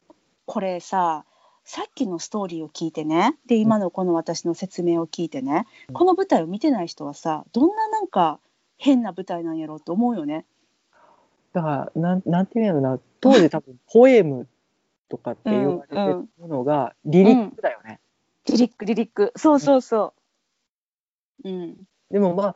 [0.47, 1.25] これさ
[1.65, 3.35] さっきのストーリーを聞いてね。
[3.45, 5.93] で今のこの私の説明を聞いてね、うん。
[5.93, 8.39] この舞台を見てない人はさどんななんか
[8.77, 10.45] 変な舞台なんやろうって思うよね。
[11.51, 12.99] だからなんなんていうんやろな。
[13.19, 14.47] 当時多分ポエム
[15.09, 17.99] とかって言われてるものがリリックだよね。
[18.45, 19.33] リリックリリック。
[19.35, 20.13] そうそうそ
[21.43, 21.49] う。
[21.49, 21.75] うん。
[22.09, 22.55] でもま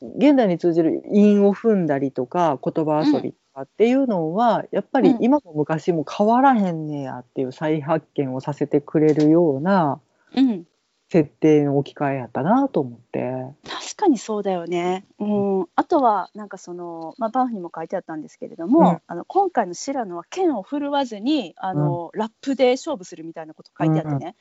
[0.00, 5.24] 現代に通じる韻を踏んだりとか言葉遊びとかっていうのは、やっぱりうん。
[5.24, 10.00] 今も昔も変わらへんねやっていう再発見をさせてくれるような
[10.34, 10.66] うん。
[11.10, 13.44] 設定の置き換えやったなと思って。
[13.68, 15.04] 確かにそうだよね。
[15.18, 15.24] う
[15.62, 19.00] ん、あとはなんかその、まあ、バンフにも書いてあったんですけれども、うん。
[19.06, 24.36] あの今回の白野は剣を振るわずにあの、ラップで勝負するみたいなこと書いてあってね、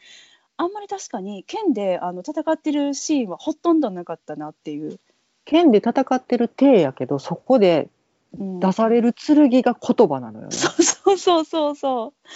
[0.56, 4.97] あんまり確かに剣であの戦ってるシーンはほとんどなかったなっていう。
[5.43, 7.89] 剣で戦ってる体やけどそこでうん、
[8.34, 10.52] 出される剣が言葉なのよね。
[10.56, 12.28] そうそうそうそうそう。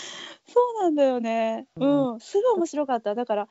[0.51, 1.67] そうなんだよね。
[1.77, 3.15] ううん、すごい面白かった。
[3.15, 3.47] だから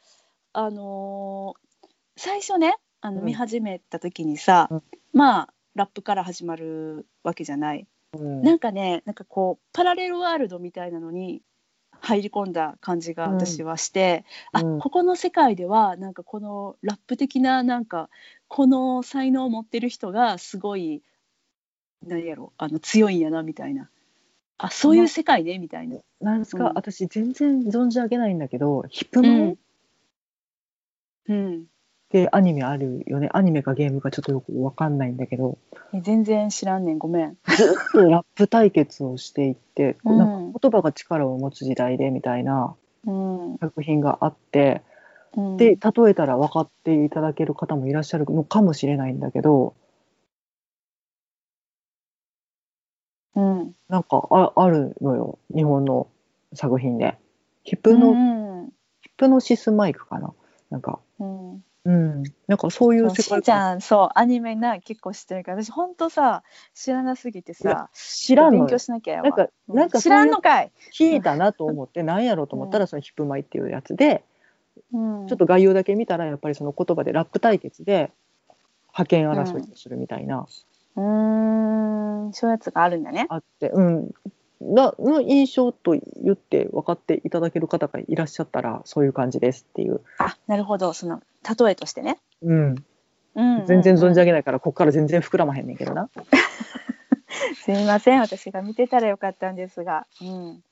[0.53, 3.27] あのー最初ねあのうん。
[3.27, 4.83] 見始めた時にさ、うん。
[5.13, 7.87] まあラップから始まるわけじゃない。
[8.17, 8.43] うん。
[8.43, 11.43] なんかねなんかこうパラレルワールドみたいなのに
[12.01, 13.35] 入り込んだ感じがうん。
[13.35, 14.77] 私はして、うん。
[14.79, 18.11] あここの世界ではなんかこのラップ的ななんか
[18.49, 21.03] この才能を持ってる人がすごい
[22.07, 23.89] 何やろあの強いんやなみたいな。
[24.57, 25.99] あそういう世界ねみたいな。
[26.21, 26.73] なんですか、うん。
[26.75, 29.55] 私全然存じ上げないんだけどヒップマンっ
[31.27, 31.65] うん、
[32.11, 35.59] てアニメあるよね、アニメかゲームかちょっとよくわかんないんだけど。
[35.93, 37.37] え全然知らんねんごめん。
[37.57, 40.19] ずっとラップ対決をしていって、うん。
[40.19, 42.75] なんか言葉が力を持つ時代でみたいな
[43.07, 43.59] うん。
[43.59, 44.83] 作品があって。
[45.37, 49.75] うん、で例えたら分かっていただける方もいらっしゃるのかもしれないんだけど
[53.35, 55.39] うん、なんかああるのよ。
[55.55, 56.09] 日本の
[56.53, 57.17] 作品で。
[57.65, 58.67] ヒップノ、うん
[59.01, 60.33] ヒップノシスマイクかな。
[60.71, 61.65] なんか、うん。
[61.87, 65.63] うん、なんかそういう世界ちゃんそうアニメな結構知ってるから。
[65.63, 66.43] 私ほんとさ
[66.75, 68.65] 知らなすぎてさ知らんのよ。
[68.65, 69.25] 勉強しなきゃやわ。
[69.25, 69.77] なんかうん。
[69.77, 74.25] なんか知らんのかい、聞いたなと思って何やろうと思ったらそのヒップマイっていうやつで
[74.93, 78.11] うん、ちょっと概要だけ見たらやっぱりその言葉でラップ対決で
[78.93, 80.47] 覇権争いをするみたいな、
[80.97, 83.27] うーんそういうやつがあるんだね。
[83.29, 84.11] あってうん。
[84.61, 90.95] なの印象と言って分かっていただける方がいらっしゃったらそういう感じですっていう、あなるほど。
[90.95, 91.21] その
[91.59, 92.75] 例えとしてね、うん、
[93.35, 96.09] うんうん全然存じ上げげないからここから全然膨らまへんねんけどな。
[97.57, 98.21] すみません。
[98.21, 100.63] 私が見てたらよかったんですが、うん、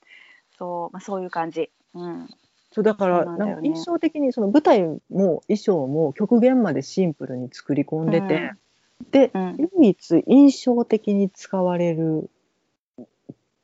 [0.57, 2.29] そうまあそういう感じ、うん、
[2.71, 8.53] そうだからなんか印象的にその舞台も衣装も極限までシンプルに作り込んでて、
[9.11, 9.57] でうん。
[9.79, 12.29] 唯一印象的に使われる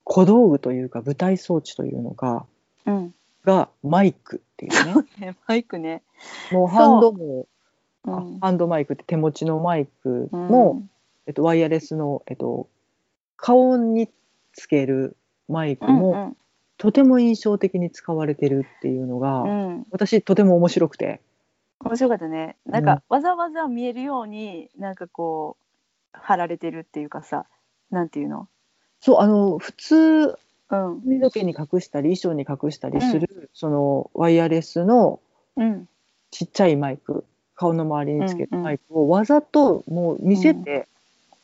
[0.04, 2.46] 小道具というか舞台装置というのが
[2.86, 3.14] うん、
[3.46, 5.06] がマイクっていうね。
[5.20, 6.02] ね マイクね、
[6.52, 7.48] もうハンドも、
[8.04, 10.48] あうん、ハンドマイクって手持ちのマイクうん。
[10.48, 10.84] も、
[11.28, 12.68] えっと、ワイヤレスの、えっと、
[13.38, 14.10] 顔に
[14.54, 15.16] つける
[15.48, 16.36] マイクも、
[16.78, 21.22] とても印象的に使われてるっていうのが、うんうん、私とても面白くて。
[21.82, 22.58] 面白かったね。
[22.66, 25.58] なんか、わざわざ見えるようになんかこ
[26.14, 27.46] う貼られてるっていうかさ
[27.90, 28.48] なんていうの？
[29.00, 29.96] そうあの普通
[30.72, 31.02] うん。
[31.02, 35.20] 髪の毛に隠したり衣装に隠したりする、そのワイヤレスの
[35.56, 35.88] うん。
[36.32, 40.88] ちっちゃいマイク顔の周りにつけるうんうんマイクをわざともう見せて、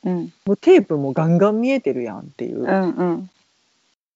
[0.03, 0.33] うん。
[0.45, 3.29] もうテープもガンガン見えてるやんっていううんうん。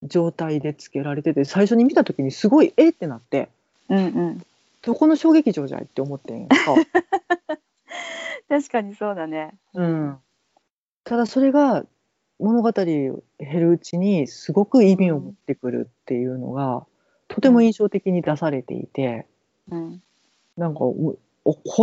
[0.04, 3.50] 状態でつけられてて最初に見た時にすごいえってなって。
[3.90, 4.02] うんう
[4.32, 4.44] ん
[4.82, 6.56] どこの小劇場じゃいって思ってんか、
[8.48, 9.54] 確かにそうだね。
[9.74, 10.18] うん、
[11.04, 11.86] ただそれが
[12.40, 16.86] 物語を減るうちにすごく意味を持ってくるっていうのが、
[17.28, 19.28] とても印象的に出されていて。
[19.70, 20.02] うん。
[20.58, 21.18] なんかこ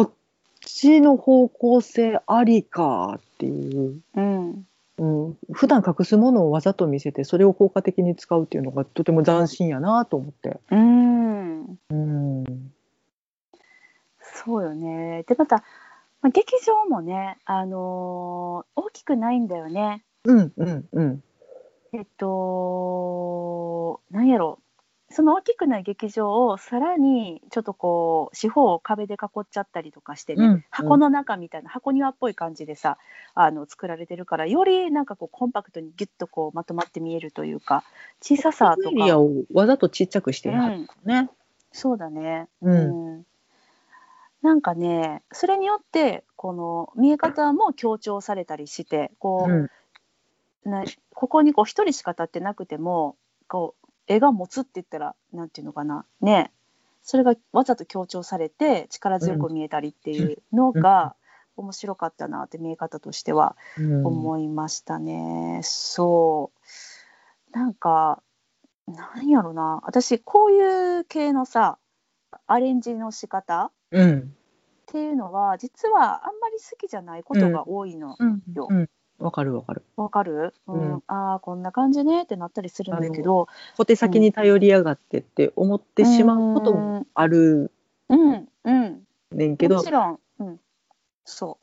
[0.02, 0.10] っ
[0.60, 4.66] ちの方向性ありかっていう、うん。
[4.98, 10.58] うん、普段隠すものをわざと見せてそれを効果的に使うっていうのがとても斬新やなと思って。
[10.70, 11.78] うん。
[11.90, 12.72] うん
[14.46, 15.24] そうよね。
[15.26, 15.56] でまた、
[16.22, 20.04] まあ、劇場もねあのー大きくないんだよね。
[20.24, 21.22] うんうんうん。
[21.92, 24.60] えっとなんやろ。
[25.08, 32.98] その大きくない劇場をさらにちょっとこう四方を壁で囲っちゃったりとかしてね、うん箱の中みたいな箱庭っぽい感じでさ
[33.34, 37.84] あの作られてるからよりなんかこうコンパクトにギュッとこうまとまって見えるというか
[38.20, 41.30] 小ささとか、エリアをわざとちっちゃくしてるはずね。
[41.72, 43.18] そうだね、うん。
[43.18, 43.24] ん
[44.46, 49.70] なんかねそれによってこの見え方も強調されたりしてこう、うん。
[50.70, 53.16] なここにこう一人しか立ってなくても
[53.48, 56.06] こう絵が持つって言ったらなんていうのかな。
[56.20, 56.52] ね。
[57.02, 61.16] それがわざと強調されて力強く見えたりっていうのが
[61.56, 64.06] 面白かったなって見え方としてはうん。
[64.06, 65.60] 思いましたね。
[65.64, 66.52] そ
[67.52, 67.58] う。
[67.58, 68.22] なんか
[68.86, 69.80] なんやろな。
[69.82, 71.78] 私こういう系のさ
[72.46, 74.18] アレンジの仕方うん。
[74.18, 74.22] っ
[74.86, 78.16] ていうのは実はあんまり好きじゃないことが多いの。
[78.18, 78.42] うん。
[78.54, 78.88] ようん。
[79.18, 79.82] わかるわかる。
[79.96, 80.94] わかる、うん。
[80.94, 81.02] うん。
[81.06, 83.48] ああこんな感じねってなったりするんだけど。
[83.76, 87.72] 小手先に頼りやがってって思ってしまうこともある
[88.08, 88.48] うん。
[88.64, 89.06] うん。
[89.32, 89.76] ねんけど。
[89.76, 90.60] もちろん、うん、
[91.24, 91.58] そ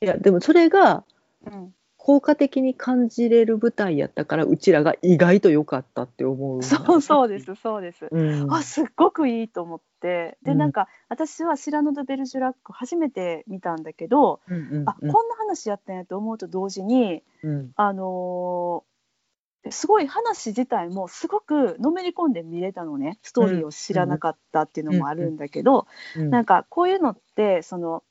[0.00, 1.04] いやでもそれが
[1.46, 1.74] う、うん、
[2.08, 6.62] 効果的に感じれる舞台やったからうちらが意外と良かったって思う。
[6.62, 8.08] そうそうですそうです。
[8.10, 8.50] うん。
[8.50, 10.38] あすっごくいいと思って。
[10.42, 10.58] で、うん。
[10.58, 17.72] なんか私はシラノ・ド・ベルジュラック初めて見たんだけど、うんうんあこんな話やったんやと思うと同時にうん。
[17.76, 18.88] あのー
[19.70, 23.18] すごい話自体もすごくのめり込んで見れたのね。
[23.20, 26.30] ストーリーを知らなかったっていうのもあるんだけど、うん。
[26.30, 28.02] なんかこういうのってその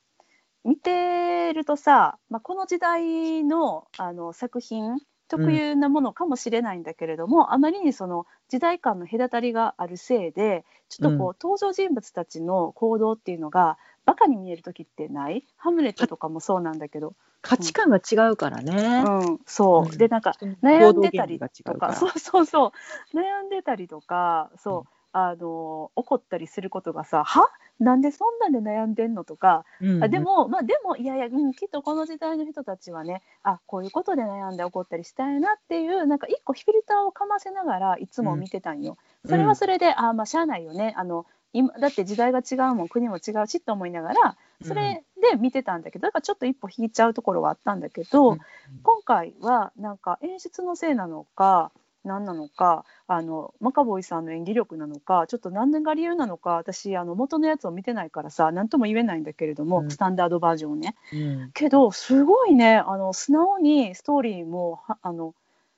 [0.66, 15.44] 見てるとさ、まあ、この時代のあの作品特有なものかもしれないんだけれども、あまりにその時代間の隔たりがあるせいでちょっとこう、登場人物たちの行動っていうのがバカに見える時ってない？
[15.58, 19.04] ハムレットとかもそうなんだけど、価値観が違うからね。
[19.06, 19.98] うん、そう、うん。
[19.98, 20.32] でなんか
[20.64, 21.94] 悩んでたりとか。
[21.94, 22.72] そうそうそ
[23.14, 23.18] う。
[23.18, 27.50] 悩んでたりとかそう、あの怒ったりすることがさは？
[27.80, 29.24] なんでそんなんで悩んでんの？
[29.24, 38.98] とか、うんあでもまあでもいやいや、うん、きっとこの時代の人たちはねあこういうことで悩んで怒ったりしたいなっていうなんか一個フィルターをかませながらいつも見てたんよ。
[39.24, 39.30] うん。
[39.30, 40.94] それはそれで、あまあしゃあないよね。
[40.98, 48.40] あの今だって時代が違うもん国も違うしと思いながらそれで見てたんだけどだからちょっと一歩引いちゃうところはあったんだけど、うん。
[48.84, 51.72] 今回はなんか演出のせいなのか
[52.08, 59.92] 何なのかあのマカボイさんの演技力なのかちょっと何が理由なのか私あの元のやつを見てないからさ何とも言えないんだけれども、うん。
[59.92, 60.96] スタンダードバージョンをね。
[61.14, 61.52] うん。
[61.54, 65.36] けどすごいねあの素直にストーリーもはあの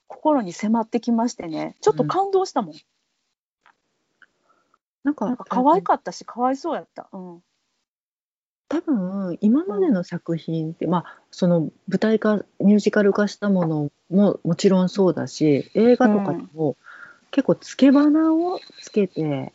[0.08, 2.76] 心に迫ってきましてねちょっと感動したもん、
[5.04, 7.10] なんかなんか可愛かったしかわいそうやった。
[7.12, 7.44] うん
[8.70, 16.78] 多分今までの作品って、まあその舞台化ミュージカル化したものももちろんそうだし映画とかでも、
[17.32, 19.54] 結構つけ花をつけて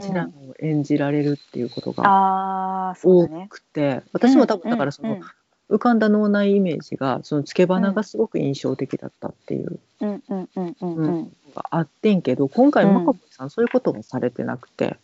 [0.00, 3.46] チラノを演じられるっていうことがああそう多だね。
[3.48, 5.20] くて、私も多分だからその、うん
[5.68, 12.94] 浮かんだ脳内イメージがそのつけ花がすごく印象的だったっていうのがあってんけど今回うん。
[12.94, 14.96] マカボイさんそういうこともされてなくて、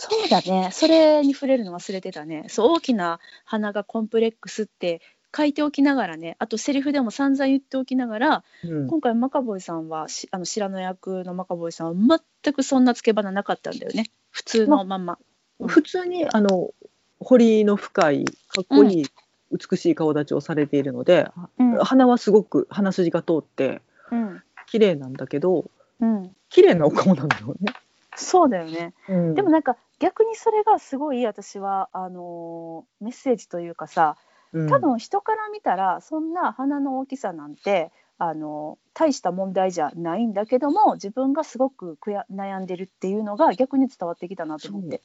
[0.00, 0.70] そうだね。
[0.72, 2.44] それに触れるの忘れてたね。
[2.48, 5.00] そう大きな鼻がコンプレックスって
[5.36, 14.06] 書いておきながらね、あとセリフでも散々言っておきながら、うん今回マカボイさんはしあの白野役のマカボイさんは全くそんなつけ花なかったんだよね。
[14.30, 15.18] 普通のまんま。
[15.58, 16.70] うん普通にあの
[17.18, 19.06] 彫りの深いかっこいい、
[19.50, 23.82] 美しい顔立ちをされているので、うん鼻はすごく鼻筋が通って
[24.12, 25.68] うん綺麗なんだけど
[26.00, 26.30] うん。
[26.50, 27.72] 綺麗なお顔なのよね。
[28.14, 28.94] そうだよね。
[29.08, 34.16] うんでもなんか逆にそれがすごい私はあのーメッセージというかさ、
[34.52, 34.68] うん。
[34.68, 45.02] 多分人から見たらそんな鼻の大きさなんてあの大した問題じゃないんだけども自分がすごく悔や悩んでるっていうのが逆に伝わってきたなと思って。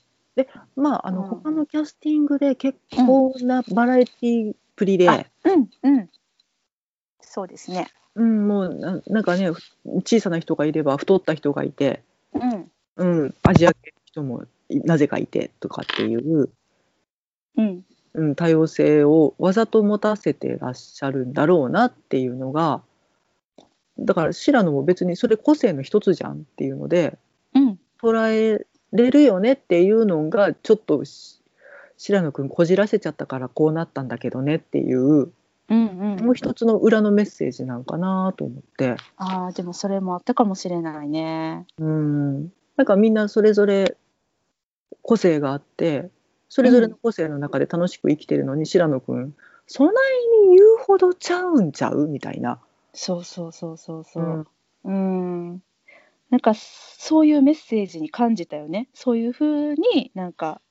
[0.75, 1.29] まああの、うん。
[1.29, 6.09] 他のキャスティングで結構なバラエティープリで、あうんうん。
[7.21, 7.87] そうですね。
[8.15, 9.51] うん、もうななんかね
[10.05, 12.01] 小さな人がいれば太った人がいて、
[12.33, 12.71] うん。
[12.95, 14.47] うん、アジア系の人もい
[14.81, 16.49] なぜかいてとかっていう、
[17.57, 17.83] うん
[18.15, 22.81] うん、多様性をわざと持たせてらっしゃるんだろうなっていうのが
[23.99, 27.17] だから白野も別にそれ個性の一つじゃんっていうので
[27.53, 31.41] うん捉えれるよねっていうのがちょっとし
[31.97, 35.31] 白野くんこじらせちゃったからこうなったんだけどねっていう
[35.69, 38.97] うんうんもう一つの裏のメッセージなんかなと思って。
[39.17, 41.65] ああでもそれもあったかもしれないね。
[41.79, 43.95] うん、なんかみんなそれぞれ
[45.01, 46.09] 個性があって
[46.49, 49.35] それぞれの個性の中で楽しく生きてるのに、白野くん
[49.65, 49.93] そない
[50.49, 52.59] に言うほどちゃうんちゃうみたいな。
[52.93, 54.47] そうそうそうそうそう。
[54.83, 55.63] うん、
[56.29, 58.89] なんかそういうメッセージに感じたよね。
[58.93, 60.61] そういうふうになんか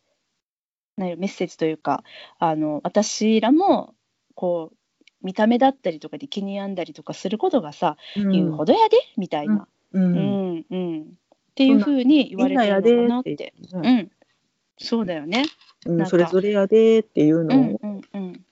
[0.97, 2.05] メッセージというか
[2.39, 3.95] あの私らも
[4.35, 4.77] こう
[5.23, 8.31] 見た目だったりとかで気に病んだりとかすることがさ、うん。
[8.31, 10.13] 言うほどやでみたいな、ううん。
[10.15, 10.67] ん。
[10.71, 11.07] うん
[11.53, 13.55] っていうふうに言われてるのかなって。
[13.73, 14.11] ううんん、
[14.79, 15.45] そうだよね。
[15.87, 18.45] うんそれぞれやでっていううのを、んうんうん。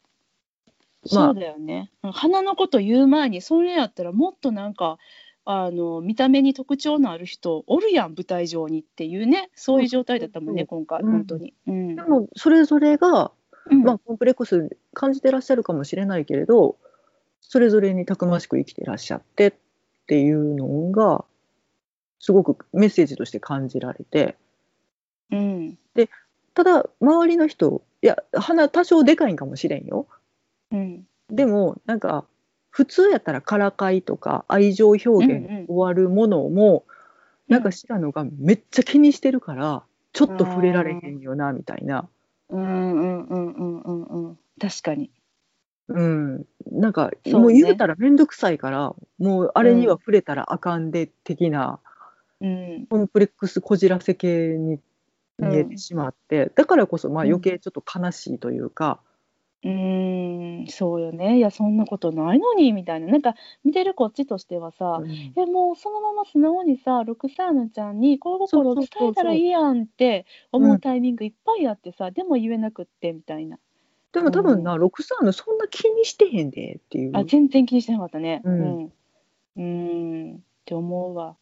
[1.13, 1.91] まあそうだよね。
[2.03, 4.99] うん花のこと言う前にそれやったらもっとなんか
[5.47, 11.55] あの見た目に特徴のある人おるやん舞台上にっていうねそういう状態だったもんね今回うん本当に。
[11.67, 13.33] うんでもそれぞれが、
[13.71, 16.77] うんまあ、コンプレックス感じてらっしゃるかもしれないけれど
[17.41, 19.53] それぞれにたくましく生きてらっしゃってっ
[20.07, 21.25] ていうのが
[22.21, 24.37] すごくメッセージとして感じられて。
[25.33, 25.79] うん。
[26.53, 30.07] ただ周りの人いや鼻多少でかいんかもしれんよ。
[30.71, 31.07] うん。
[31.31, 32.25] でもなんか
[32.71, 36.85] 普通やったらからかいとか愛情表現で終わるものも、
[37.49, 42.09] なんか白野がめっちゃ気にしてるからちょっと触れられへんよなみたいな。
[42.49, 44.39] うんうんうんうんうんうん。
[44.61, 45.11] 確かに。
[45.89, 47.33] うん、なんかね。
[47.33, 51.81] もう言うたら面倒くさいからもうあれには触れたらあかんで的な
[52.41, 52.87] うん。
[52.87, 54.81] コンプレックスこじらせ系に
[55.39, 57.31] 見えてしまって、だからこそまあうん。
[57.31, 59.01] 余計ちょっと悲しいというか、
[59.63, 60.67] うーん。
[60.69, 61.37] そうよね。
[61.37, 63.09] いやそんなことないのにみたいな。
[63.09, 63.35] なんか
[63.65, 65.33] 見てるこっちとしてはさ、うん。
[65.37, 73.59] えもうそのまま素直にさロクサーナちゃんに恋心を伝えたらいいやんって思うタイミングいっぱいあってさ、でも言えなくってみたいな。
[74.13, 77.17] でも多分な、ロクサーヌそんな気にしてへんでっていう。
[77.17, 78.41] あ全然気にしてなかったね。
[78.45, 78.61] ううん。
[78.61, 80.37] んうーん。
[80.37, 81.37] って思うわ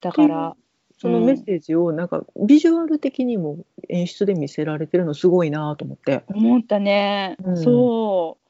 [0.00, 0.56] だから
[0.98, 6.24] そのメッセージをなんかビジュアル的にも演出で見せられてるのすごいなと思って。
[6.28, 7.56] 思ったね、うん。
[7.56, 8.46] そう。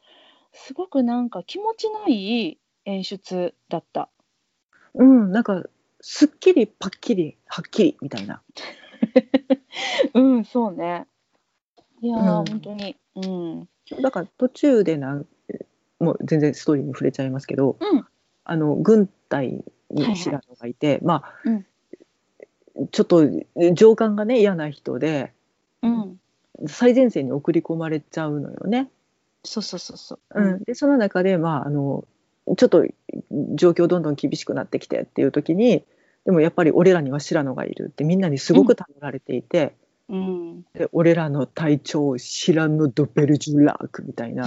[0.53, 4.09] すごくなんか気持ちのいい演出だった。
[4.95, 5.65] うん、なんか
[6.01, 8.43] すっきりパッキリはっきりみたいな。
[10.15, 11.07] うんそうね。
[12.01, 12.27] いやー、うん。
[12.45, 12.97] 本当に。
[13.17, 13.69] うん。
[14.03, 15.27] だから途中でなん
[15.99, 18.07] もう全然ストーリーに触れちゃいますけど、うん。
[18.45, 21.67] あの軍隊に白野がいて、まあ、うん。
[22.91, 23.27] ちょっと
[23.73, 25.33] 上官がね嫌な人で
[25.83, 26.21] うん。
[26.67, 28.91] 最前線に送り込まれちゃうのよね。
[29.45, 30.41] そうそうそうそう。
[30.41, 32.05] うん、でその中で、まあ、あの
[32.57, 32.85] ちょっと
[33.55, 35.85] 状況どんどん厳しくなってきてっていう時に
[36.25, 39.75] でもやっぱり俺らには白野がいるってみんなにすごく頼られていて、
[40.09, 44.47] うんで俺らの隊長白野・ドベルジュラークみたいな。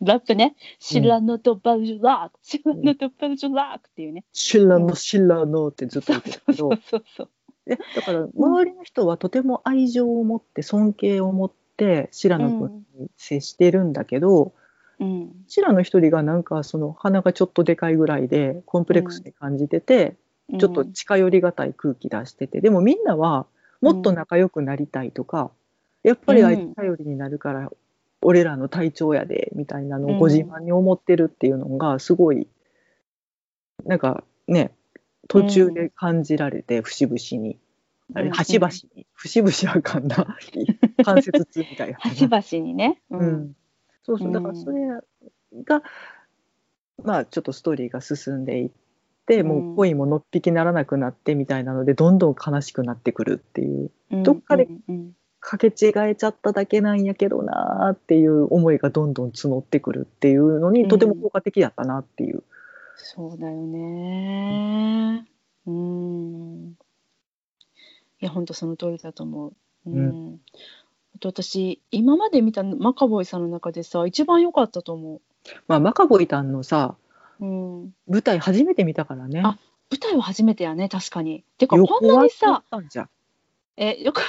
[0.00, 0.56] ラップね。
[0.78, 4.24] シラノとバルジュラーク、シラノとバルジュラークっていうね。
[4.32, 7.28] 白野白野ってずっと言ってたけどそうそうそう。
[7.66, 14.52] でだから周りの人はとても愛情を持って尊敬を持って白野君に接してるんだけど、
[15.00, 15.32] うん。
[15.48, 20.16] 白野一人がなんかその鼻がちょっとでかいぐらいでコンプレックスに感じてて、
[20.58, 23.46] ちょっと近寄りがたい空気出しててでもみんなは
[23.80, 25.50] もっと仲良くなりたいとか、
[26.02, 27.70] やっぱりあいつ頼りになるから
[28.22, 32.46] 俺らの隊長やでみたいなのをご自慢に思ってるっていうのがすごい
[33.84, 34.72] なんかね
[35.28, 37.58] 途中で感じられて節々に。
[38.14, 39.06] あれうん端々に。
[39.12, 40.16] 節々あかんな
[41.04, 41.98] 関節痛みたいな。
[41.98, 43.02] 端々にね。
[43.10, 43.22] うう。
[43.22, 43.56] ん、
[44.02, 44.32] そうそう。
[44.32, 44.88] だからそれ
[45.64, 45.82] が、
[47.04, 48.87] まあちょっとストーリーが進んでいって、
[49.42, 62.42] もう恋ものっぴきならなくなってみたいなのでどんどん悲しくなってくるっていううんどっかでうんうんかけ違えちゃっただけなんやけどなーっていう思いがどんどん募ってくるっていうのにとても効果的だったなっていう。
[62.96, 65.26] そうだよね。
[65.66, 66.70] うん。
[68.20, 69.48] いや、本当その通りだと思
[69.86, 69.90] う。
[69.90, 70.34] うん。
[70.34, 70.38] う
[71.14, 75.20] あと私、今まで見たマカボイさんの中でさ、一番良かったと思
[75.68, 76.96] まあマカボイタンのさ
[77.40, 77.44] う。
[77.44, 77.48] う
[77.84, 77.94] ん。
[78.08, 79.42] 舞台初めて見たからね。
[79.44, 79.58] あ
[79.90, 81.44] 舞台は初めてやね、確かに。
[81.56, 83.10] てか、横こんなにはさ、通ったんじゃん
[83.76, 84.22] え、よく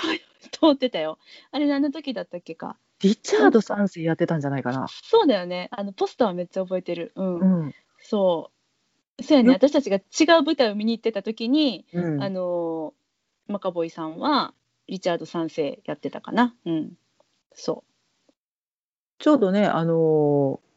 [0.51, 1.18] 通ってたよ。
[1.51, 2.78] あれ何の時だったっけか。
[3.01, 4.88] リチャード3世やってたんじゃないかな。
[4.88, 5.70] そうだよね。
[5.72, 7.12] あの、ポスターはめっちゃ覚えてる。
[7.16, 7.39] うん。
[7.39, 7.76] うん。
[8.01, 8.51] そ
[9.18, 9.24] う。
[9.24, 9.49] そうやね。
[9.49, 14.53] よ私たちが違う舞台を見に行ってた時に、うん、あのーマカボイさんは
[14.88, 16.55] リチャード3世やってたかな。
[16.66, 16.91] うん。
[17.53, 17.84] そ
[19.18, 20.68] ちょうどね、あのー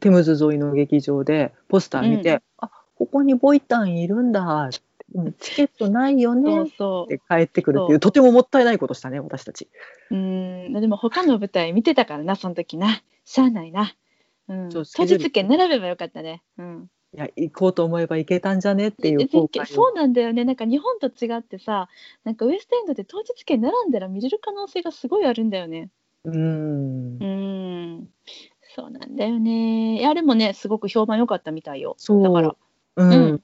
[0.00, 4.70] テムズ沿いの劇場でポスター見て、うんあここにボイタンいるんだ
[5.38, 9.68] チケットないよねって帰ってくるっていそううとてももったいないことしたね私たち。
[10.10, 10.16] う。
[10.16, 10.72] うん。
[10.72, 13.02] でも他の舞台見てたからな、その時な。
[13.24, 13.94] しゃあないな。
[14.48, 14.68] うん。
[14.70, 16.42] 当日券並べばよかったね。
[16.58, 16.90] うん。
[17.14, 19.28] いや行こうと思えば行けたんじゃねっていう
[19.66, 20.44] そうなんだよね。
[20.44, 21.88] なんか日本と違ってさ、
[22.24, 25.88] なんかウエストエンドで当日券並んだら見れる可能性がすごいあるんだよね。
[26.24, 28.08] うーんうん。
[28.78, 29.98] そうなんだよね。
[29.98, 31.96] いや、あれもね、すごく評判良かったみたいよ。
[31.98, 32.54] そうだから。
[32.96, 33.42] うんうん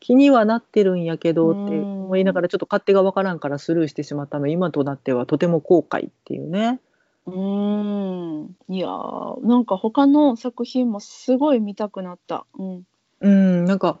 [0.00, 6.78] 気にはなってるんやけどってうん思いながらちょっと勝手がわからんからスルーしてしまったの今となってはとても後悔っていうね。
[7.26, 12.46] うーんいやーなんか他の作品もすごい見たくなった。
[12.56, 12.86] うん
[13.22, 13.98] うんなんか、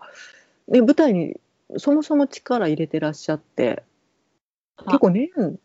[0.68, 1.40] ね、舞台に
[1.78, 3.82] そもそも力入れてらっしゃって
[4.76, 5.58] あ結構年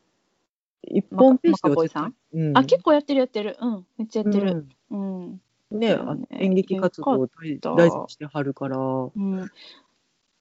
[0.83, 2.15] 一本ペースでマカボイさん？
[2.33, 2.57] うん。
[2.57, 3.57] あ結構やってるやってる。
[3.59, 4.67] うんめっちゃやってる。
[4.89, 5.21] うん。
[5.21, 5.41] うん。
[5.71, 6.27] ねね。
[6.31, 8.77] 演劇活動を大事にしてはるから。
[8.77, 9.51] うん、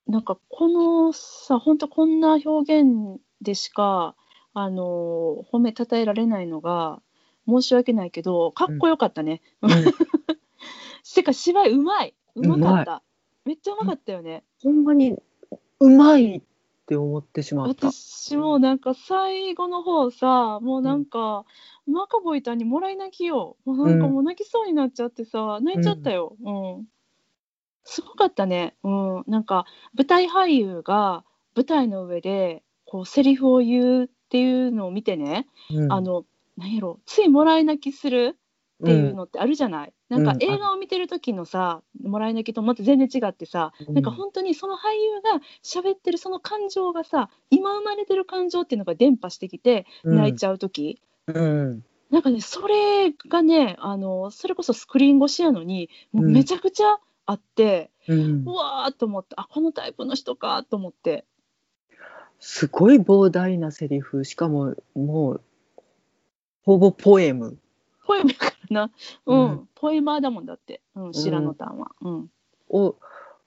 [0.06, 4.14] なんかこのさ本当こんな表現でしか
[4.54, 7.00] あの褒めたたえられないのが
[7.48, 9.40] 申し訳ないけどかっこよかったね。
[9.62, 9.70] うん。
[11.14, 12.14] てか芝居うまい。
[12.34, 13.02] うまかった。
[13.44, 14.44] めっちゃうまかったよね。
[14.62, 15.16] ほんまに
[15.80, 16.42] うまい
[16.92, 17.90] って思ってしまった。
[17.90, 21.44] 私もなんか最後の方さもうなんか、
[21.86, 26.84] マカボイタンにもらい泣きよもうなんかもう泣きそうになっちゃってさ、泣いちゃったよ、うん。
[27.84, 29.64] すごかったね、うん、なんか
[29.96, 31.24] 舞台俳優が
[31.56, 35.92] 舞台の上でこうセリフを言うっていうのを見てね、うん。
[35.92, 36.24] あの
[36.58, 38.36] 何やろついもらい泣きする
[38.82, 40.42] っていうのってあるじゃない、なんかうん。
[40.42, 43.94] 映画を見てる時のさもらい泣きとまた全然違ってさ、うん。
[43.94, 50.16] なんか本当にその俳優が喋ってるその感情がさ今生まれてる感情っていうのが伝播してきてうん。
[50.16, 51.84] 泣いちゃう時、うん。
[52.10, 58.44] なんかねそれがねあのそれこそスクリーン越しやのにもうめちゃくちゃあって、うん。
[58.44, 61.24] うわーっと思ってあこのタイプの人かと思って。
[62.40, 64.24] すごい膨大なセリフ。
[64.24, 65.42] しかももう
[66.64, 67.58] ほぼポエム。
[68.04, 68.90] ポエムやからな、
[69.26, 69.40] うん。
[69.40, 69.68] うん。
[69.74, 71.92] ポエマーだもんだって、うん、白野タンは。
[72.00, 72.30] うん。
[72.68, 72.96] を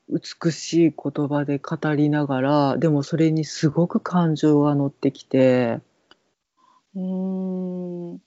[0.07, 5.80] 美しい言葉で語りながらでもそれにすごく感情が乗ってきて、
[6.95, 8.11] うーん。
[8.13, 8.19] なん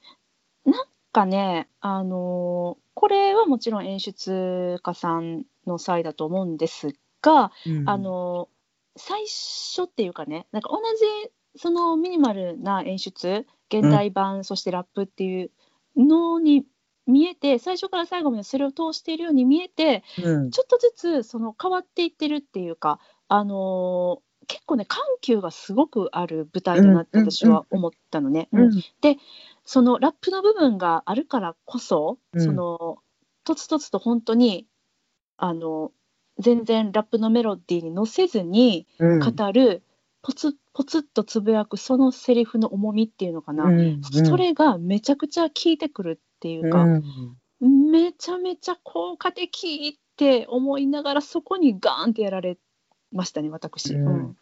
[1.13, 6.89] かね、あのーこれはもちろん演出家さんの際だと思うんです
[7.23, 7.89] が、うん。
[7.89, 8.59] あのー
[9.01, 15.51] 最初っていうかねなんか同じそのミニマルな演出現代版、そしてラップっていう
[15.97, 16.65] のに
[17.09, 20.51] 見えて最初から最後までそれを通しているように見えてうん。
[20.51, 28.49] ちょっとずつその変わっていってるっていうか、あのー結構ね緩急がすごくある舞台だなってうん私は思ったのね。
[28.53, 28.63] うん。
[28.63, 28.71] うん。
[29.67, 32.41] そのラップの部分があるからこそ、うん。
[32.41, 32.97] その
[33.45, 34.67] とつとつと本当に
[35.37, 35.93] あの
[36.39, 39.19] 全然ラップのメロディーに乗せずにうん。
[39.19, 39.83] 語る、
[40.23, 44.01] ポツポツッとつぶやくそのセリフの重みっていうのかな、うん。
[44.03, 47.91] それがめちゃくちゃ効いてくるっていうか、うん。
[47.91, 52.57] めちゃめちゃ効果的って思いながらそこにガーンってやられ
[53.13, 53.95] ましたね私。
[53.95, 54.37] うん。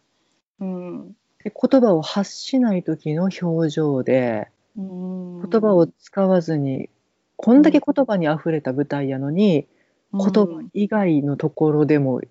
[0.59, 1.15] うん。
[1.43, 5.49] 言葉を発しない時の表情でうん。
[5.49, 6.89] 言葉を使わずに
[7.35, 9.67] こんだけ言葉にあふれた舞台やのに、
[10.11, 12.21] 言葉以外のところでも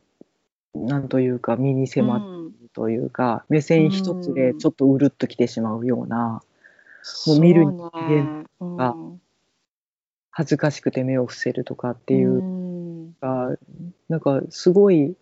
[0.75, 6.43] なんというか身に迫ってうんというか、目線一つでちょっとうるっときてしまうような、
[7.27, 8.95] もう見る人間間が
[10.39, 12.30] 恥ずかしくて目を伏せるとかっていう。
[12.30, 13.14] うん。
[13.18, 13.57] か、
[14.11, 15.16] なんかすごい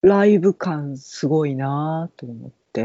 [0.00, 2.84] ライブ感すごいなと思って。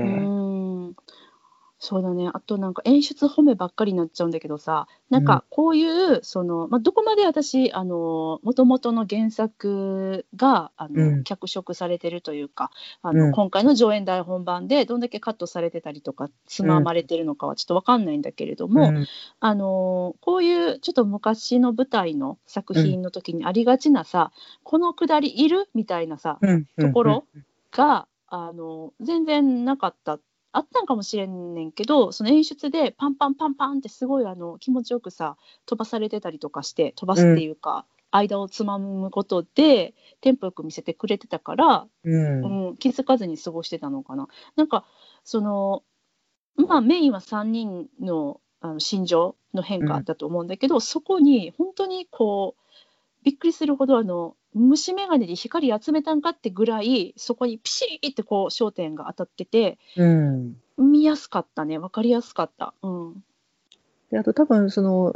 [1.84, 2.30] うんそうだね。
[2.34, 11.24] あとなんか演出褒めばっかりになっちゃうんだけどさなんかこういうその、まあ、どこまで私あの元々の原作があの、うん。
[11.26, 12.72] 脚色されてるというか
[13.02, 13.32] あの、うん。
[13.34, 19.06] 今回の上演台本番でどんだけカットされてたりとかつままれてるのかはちょっと分かんないんだけれども、うん。
[19.42, 24.32] あのこういうちょっと昔の舞台の作品の時にありがちなさ、
[24.64, 25.68] このくだりいる？
[25.74, 26.66] みたいなさうん。
[26.80, 27.26] ところ
[27.72, 30.18] が、あの全然なかった
[30.54, 35.36] あったんかもしれんねんけどその演出でパンパンパンパンってすごいあの気持ちよくさ
[35.66, 42.70] 飛ばされてたりとかして飛ばすっていうか、間をつまむことでテンポよく見せてくれてたから、うん。
[42.70, 44.28] うん、気づかずに過ごしてたのかな。
[44.56, 44.86] なんか
[45.24, 45.84] その
[46.56, 52.63] まあメインは3人のあの心情の変化だと思うんだけど、そこに本当にこう
[53.24, 60.56] びっくりするほどあの虫眼鏡で光集めたんかってぐらいそこにピシーってこう焦点が当たっててうん。
[60.78, 62.74] 見やすかったね分かりやすかった。
[62.82, 63.24] うん。
[64.12, 65.14] であと多分その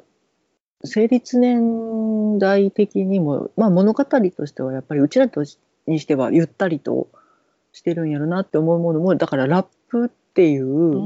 [0.84, 7.08] 成立年代的にも、まあ、物語としてはやっぱりうちらとしにしてはゆったりと
[7.72, 11.00] してるんやろなって思うものもだからラップっていうう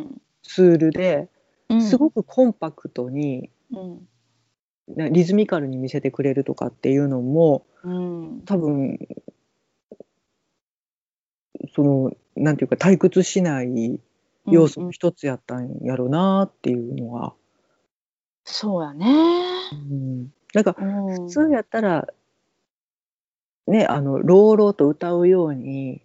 [0.00, 0.20] ん。
[0.42, 1.28] ツールで
[1.68, 3.78] うんすごくコンパクトに、うん。
[3.78, 4.11] な
[4.88, 8.42] リズミカルに見せてくれるとかっていうのもうん。
[8.44, 8.98] 多分
[11.74, 14.00] そのなんていうか退屈しない
[14.46, 17.34] 要素の一つやったんやろなっていうのは、
[18.44, 19.06] そうやね。
[19.72, 20.32] うん。
[20.54, 21.26] なんかうん。
[21.26, 22.08] 普通やったら
[23.66, 26.02] ねあの朗々と歌うように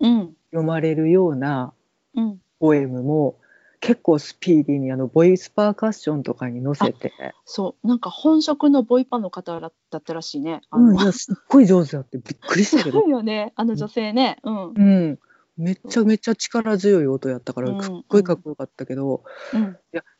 [0.00, 0.34] うん。
[0.50, 1.72] 読まれるような
[2.14, 2.40] うん。
[2.58, 3.39] ポエムも
[3.80, 7.12] 結構スピーディーにあのボイスパーカッションとかに乗せて、
[7.46, 7.86] そう。
[7.86, 10.60] なんか本職のボイパの方だったらしいね。
[10.70, 12.98] あうん、のいやすっごい上手だってびっくりしたけど。
[12.98, 13.52] すごいよね。
[13.56, 14.36] あの女性ね。
[14.44, 14.74] うん。
[14.74, 15.18] うん、
[15.56, 17.82] めちゃめちゃ力強い音やったからうん。
[17.82, 19.24] すっごいかっこよかったけど、
[19.54, 19.78] うん。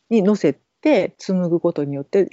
[0.09, 2.31] に乗せて紡ぐことによって現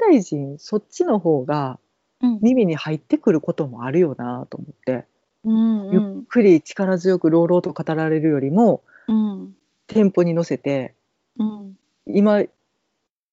[0.00, 1.80] 代人そっちの方が
[2.22, 2.38] うん。
[2.40, 5.06] 耳に入ってくることもあるよなと思って、
[5.44, 9.54] うんうゆっんくり力強く朗々と語られるよりもうん
[9.88, 10.94] テンポに乗せて
[11.38, 11.76] うん。
[12.06, 12.42] 今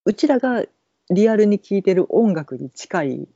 [0.05, 0.63] うちらが
[1.09, 3.27] リアルに聴いてる音楽に近い、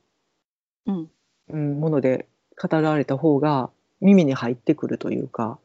[0.86, 1.10] うん。
[1.48, 2.26] うん、もので
[2.60, 5.58] 語られた方が耳に入ってくるというか。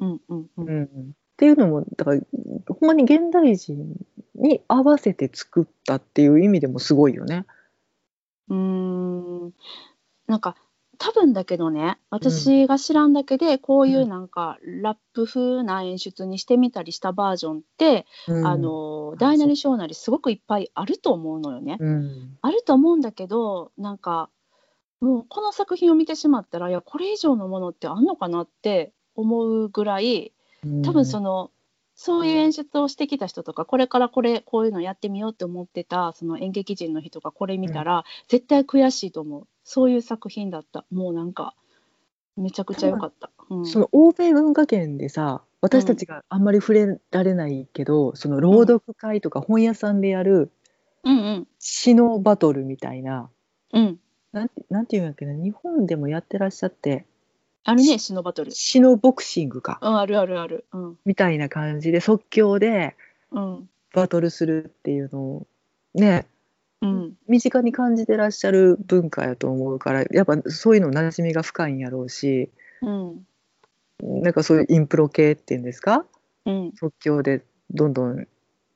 [0.00, 0.80] うんうんううん。
[0.82, 0.88] ん、っ
[1.36, 2.20] ていうのもだから
[2.68, 3.96] ほんまに現代人
[4.34, 7.44] に合わせて作ったっていう意味でもすごいよね。
[8.48, 9.52] うーん。
[10.26, 10.56] なんか
[10.98, 21.76] 多分だけどね私が知らんだけでこういうなんかラップ風な演出にしてみたりしたバージョンって、うん、あの大なり小なりすごくいっぱいあると思うのよね。
[21.78, 24.30] うん、あると思うんだけどなんか
[25.00, 30.32] もうこの作品を見てしまったらいやこれ以上のものってあんのかなって思うぐらい
[30.84, 31.50] 多分その、の、
[31.94, 40.86] そういう演出をしてきた人とかこれからこれこういうのやってみようって思ってたその演劇人の人がこれ見たら、絶対悔しいと思うそういう作品だった。
[40.92, 41.54] もうなんか
[42.36, 43.30] めちゃくちゃ良かった。
[43.50, 50.52] うん、その欧米文化圏でさ私たちがあんまり触れられないけど、その朗読会とか本屋さんでやる
[51.02, 51.48] うんうん。
[51.58, 53.28] 詩のバトルみたいな。
[53.72, 53.98] うん。
[54.32, 55.34] なんてなんていうんやっけな。
[55.34, 57.04] 日本でもやってらっしゃって。
[57.64, 58.52] あるね詩のバトル。
[58.52, 59.80] 詩のボクシングか。
[59.82, 60.64] うんあるあるある。
[60.72, 60.98] うん。
[61.04, 62.94] みたいな感じで即興で
[63.32, 63.68] うん。
[63.92, 65.46] バトルするっていうのを
[65.94, 66.26] ね
[66.82, 72.50] うん身近に感じてらっしゃる文化やと思うからやっぱそういうの馴染みが深いんやろうし
[72.82, 73.26] うん
[74.22, 76.04] なんかそういうインプロ系っていうんですか？
[76.44, 78.26] うん即興でどんどん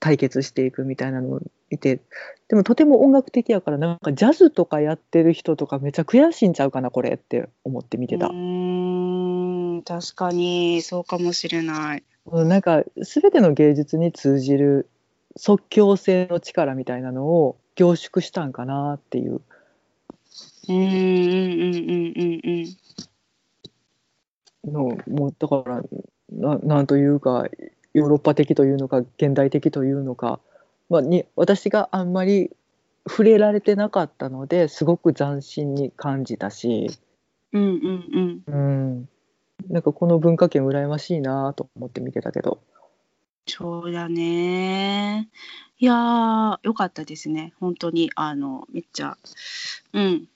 [0.01, 1.41] 対決していくみたいなのを
[1.71, 2.01] 見て
[2.49, 8.31] でもとても音楽的やからなんかジャズとかやってる人とかめっちゃ悔しいんちゃうかなこれって思って見てたう。
[8.31, 12.03] ーん確かにそうかもしれない。
[12.27, 14.89] うんなんか全ての芸術に通じる
[15.37, 19.41] 即興性の力みたいなのを凝縮したんかなっていう。
[20.69, 22.41] うんうんうんうんうん
[24.67, 24.71] うん。
[24.71, 25.83] のもうだから
[26.31, 27.47] ななんというか
[27.95, 30.41] ヨーロッパ的というのか現代的というのか、
[30.91, 32.51] まあ、に私があんまり
[33.09, 36.91] 触れられてなかったのですごく斬新に感じたし、
[37.55, 38.55] うんうんうん。
[38.55, 38.57] う
[39.01, 39.09] ん、
[39.71, 42.61] なんかこの文化圏羨ましいなと思って見てたけど。
[43.51, 45.29] そうだね。
[45.79, 47.53] いやー、よかったですね。
[47.59, 49.17] 本当に、あの、めっちゃ。
[49.93, 50.29] うん。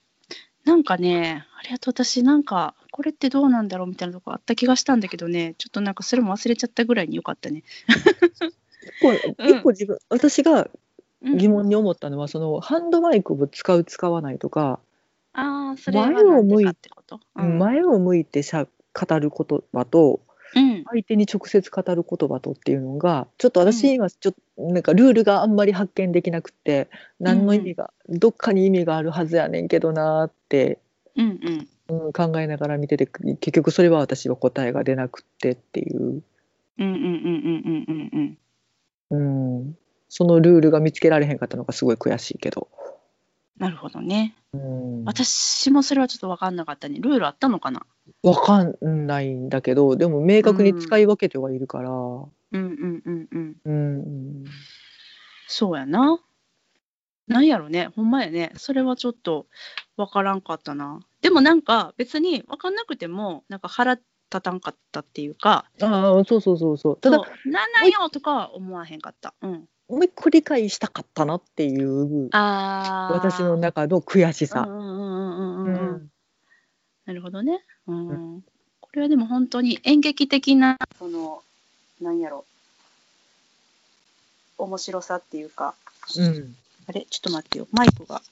[0.64, 3.88] なんかね、あれあと私、なんか、これってどうなんだろう？
[3.88, 7.64] みたいなとこあった気がしたんだけどね、ちょっとなんかそれも忘れちゃったぐらいによかったね。
[7.88, 10.68] 一個うん一個自分私が
[11.22, 14.80] うん疑問に思ったのは、そのハンドマイクを使う使わないとか、
[15.32, 20.33] ああ、それは前を向いてこと、うん、前を向いてしゃ語る言葉とうん。
[20.54, 26.88] 相手に直接語る言葉とっていうのがちょっと私にはちょっとなんかルールがあんまり発見できなくて
[27.18, 30.78] 何の意味が、どっかに意味があるはずやねんけどなーって、
[31.16, 31.40] うん
[31.88, 32.06] うん。
[32.06, 36.22] うん、考えながら見てて結局それは私は答えが出なくってっていう、うん
[36.78, 38.38] うんうんうんうんうん
[39.10, 39.58] うん。
[39.58, 39.78] うん、
[40.08, 42.68] そのルールが見つけられへんかったのがすごい悔しいけど。
[43.58, 44.34] なるほどね。
[44.52, 46.98] うん、私もそれはちょっと分かんなかったね。
[47.00, 47.86] ルールあったのかな？
[48.22, 53.56] わかんないんだけどでも明確に使い分けてはいるから、うんうんうんうん。
[53.64, 54.44] うん
[55.46, 56.18] そうやな。
[57.26, 58.52] なんやろね、ほんまやね。
[58.56, 59.46] それはちょっと
[59.96, 61.00] わからんかったな。
[61.22, 69.32] でもなんか別にわかんなくても、なんか腹立たんかったっていうか、ああそうそうそうそうただなんなんよとかは思わへんかった。
[69.42, 69.68] うん。
[69.88, 73.14] もう一個理解したかったなっていうああ。
[73.14, 74.66] 私の中の悔しさ。
[74.68, 76.10] うんうんうんうんううんうん。
[77.04, 77.60] なるほどね。
[77.86, 78.44] うん。
[78.80, 81.42] これはでも本当に演劇的な、その、
[82.00, 82.44] なんやろ。
[84.56, 85.74] 面白さっていうか、
[86.16, 86.56] うん
[86.88, 87.06] あれ？
[87.10, 87.66] ちょっと待ってよ。
[87.72, 88.22] マイクが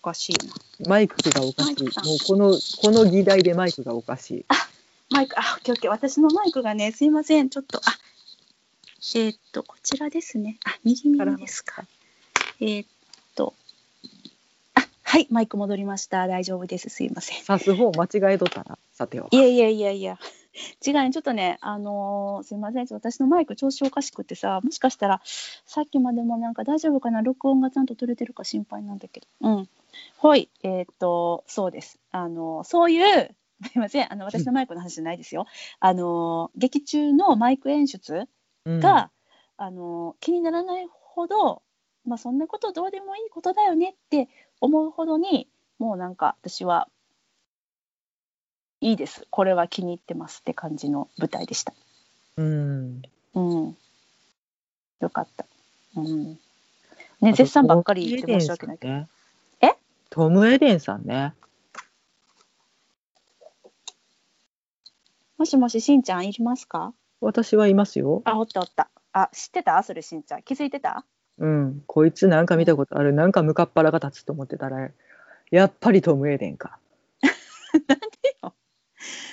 [0.00, 0.54] おかしいな。
[0.88, 1.82] マイクがおかしい。
[1.82, 1.90] もう
[2.26, 4.44] このこの議題でマイクがおかしい。
[5.10, 5.90] マイク、あ、オッケーオッケー。
[5.90, 7.48] 私のマイクがね、すいません。
[7.48, 7.82] ちょっと、あ、
[9.00, 10.58] えーっと、こちらですね。
[10.64, 11.84] あ、右耳ですか。
[12.60, 12.88] えーっ
[13.34, 13.54] と、
[14.74, 16.26] あ、はい、マイク戻りました。
[16.26, 16.88] 大丈夫です。
[16.88, 17.44] すいません。
[17.44, 18.78] 刺す方間違えとったな。
[18.92, 19.28] さては。
[19.30, 20.18] いやいやいやいや。
[20.86, 29.68] 違うね、ちょっとね、あのーすいません、ちょっと私のマイク調子おかしくてさ、もしかしたら、さっきまでもなんか大丈夫かな、録音がちゃんと取れてるか心配なんだけど、うん。
[30.22, 31.98] はい、えっ、と、そうです。
[32.10, 33.34] あの、そういう、
[33.64, 35.46] すみません、あの、私のマイクの話じゃないですよ。
[35.80, 38.26] あの、劇中のマイク演出
[38.66, 39.10] が、
[39.58, 41.62] うん、あの、気にならないほど、
[42.04, 44.28] まあ、そんなことどうでもいいことだよねって
[44.60, 45.48] 思うほどに、
[45.78, 46.88] もうなんか私は
[48.80, 49.26] いいです。
[49.30, 51.72] これは気に入ってますって感じの舞台でした。
[52.36, 53.02] うん。
[53.34, 53.76] うん。
[55.00, 55.46] よかった。
[55.96, 56.38] うん。
[57.20, 58.92] ね、絶賛ばっかり言って申し訳ないけど。
[58.92, 59.08] ね、
[59.60, 59.74] え？
[60.10, 61.34] トム・エデンさんね。
[65.38, 66.94] もしもし、しんちゃんいりますか？
[67.26, 68.22] 私はいますよ。
[68.24, 68.88] あ、おったおった。
[69.12, 69.82] あ、知ってた？
[69.82, 70.42] それしんちゃん。
[70.42, 71.04] 気づいてた？
[71.38, 71.82] うん。
[71.86, 73.12] こいつなんか見たことある。
[73.12, 74.90] なんか向かっ腹が立つと思ってたら、
[75.50, 76.78] やっぱりトム・エデンか。
[77.88, 78.06] なんで
[78.42, 78.54] よ。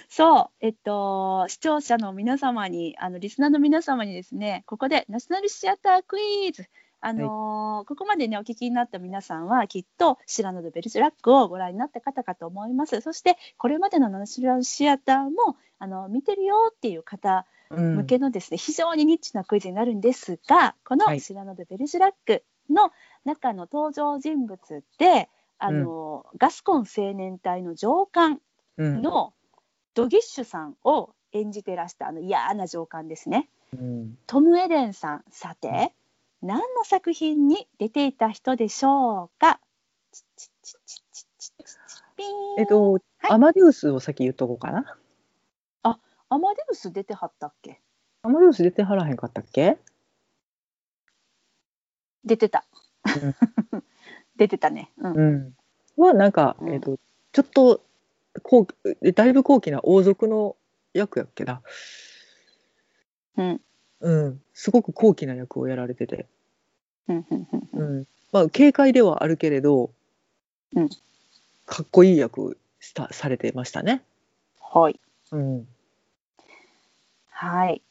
[0.10, 6.66] そう、えっと、視聴者の皆様に、あのリスナーの皆様にですね、ここでナショナルシアタークイズ、
[7.06, 13.02] あのーはい、ここまでねお聞きになった皆さんはきっと「シラノド・ベルジュラック」をご覧になった方かと思います。
[13.02, 22.94] そしてこれまでのナショナルシアターもあの見てるよっていう方向けのですね、うん、非常にニッチなクイズになるんですがこの「シラノド・ベルジュラック」の
[23.26, 28.40] 中の登場人物で、あの、うん、ガスコン青年隊の上官
[28.78, 29.34] の
[29.94, 35.94] ドギッシュさんを演じてらしたあの嫌な上官ですね、うん、トム・エデンさんさて
[36.44, 39.62] 何の作品に出ていた人でしょうか？
[42.58, 44.98] えっと、はい、アマデウスを先言っとこうかな
[45.84, 45.98] あ
[46.30, 47.80] アマデウス出てはったっけ
[48.24, 49.78] アマデウス出てはらへんかったっけ
[52.26, 52.66] 出てた、
[53.72, 53.84] うん、
[54.36, 57.00] 出てたねうん、うん、はなんか、えっと
[57.32, 57.82] ちょっと
[58.44, 60.56] こうだいぶ高貴な王族の
[60.94, 61.62] 役やっけな。
[63.38, 63.62] うん。
[64.04, 66.28] うん、すごく高貴な役をやられてて。
[67.08, 67.26] うん、
[67.74, 69.92] うん、まあ軽快ではあるけれど、
[70.76, 70.90] うん、
[71.66, 74.04] かっこいい役したされてましたね。
[74.60, 75.00] はい。
[75.32, 75.68] うん。
[77.30, 77.82] はい。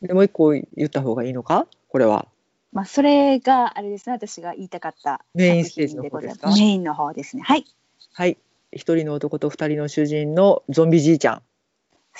[0.00, 1.66] でもう一個言った方がいいのか？
[1.88, 2.26] これは。
[2.72, 6.50] まあそれがあれですね私が言いたかったメインステージの方ですか？
[6.50, 7.42] メインの方ですね。
[7.42, 7.64] はい。
[8.12, 8.38] はい。
[8.70, 11.42] 一人の男と二人の主人のゾンビじいちゃん。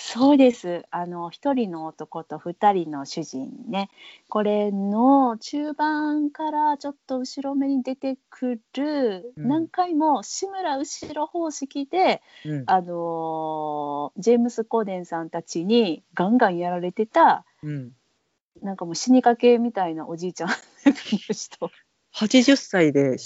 [0.00, 0.84] そうです。
[0.92, 3.90] あの一人の男と二人の主人ね。
[4.28, 17.90] これの中盤からちょっと後ろ目に出てくる、うん、何回も志村後ろ方式で、うん、あのジェームス・コーデンさんたちにガンガンやられてた、うん、
[18.62, 20.54] なんかもう死にかけみたいなおじいちゃんの
[20.94, 21.70] 人。
[22.14, 23.16] 80歳で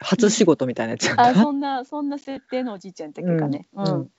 [0.00, 4.10] 初仕事みたいなやつやんあそんなそんな設定のおじいちゃんだっけかね、うん、うん、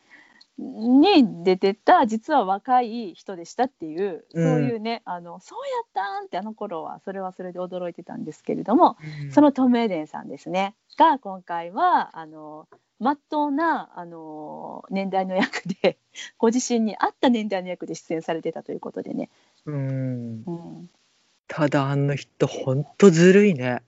[0.58, 12.68] に出てた実は若い人でしたっていう、そういうねあのそうやったんってあの頃はそれはそれで驚いてたんですけれども、うん、そのトム・エデンさんですねが今回はあの
[12.99, 15.99] まっとうなあの年代の役で
[16.39, 19.30] ご自身に合った年代の役で出演されてたということでね。
[19.66, 20.89] うん、うん、
[21.47, 23.84] ただあの人ほんとずるいね。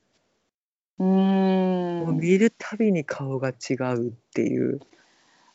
[1.00, 4.80] うん見るたびに顔が違うっていう。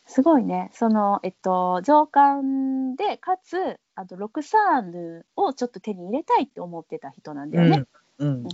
[0.06, 0.70] すごいね。
[0.72, 7.84] その、えっと、上官で、かつ、あと、ロクサーヌをちょっと手に入れたいって思ってた人なんだよね。
[8.18, 8.44] うん。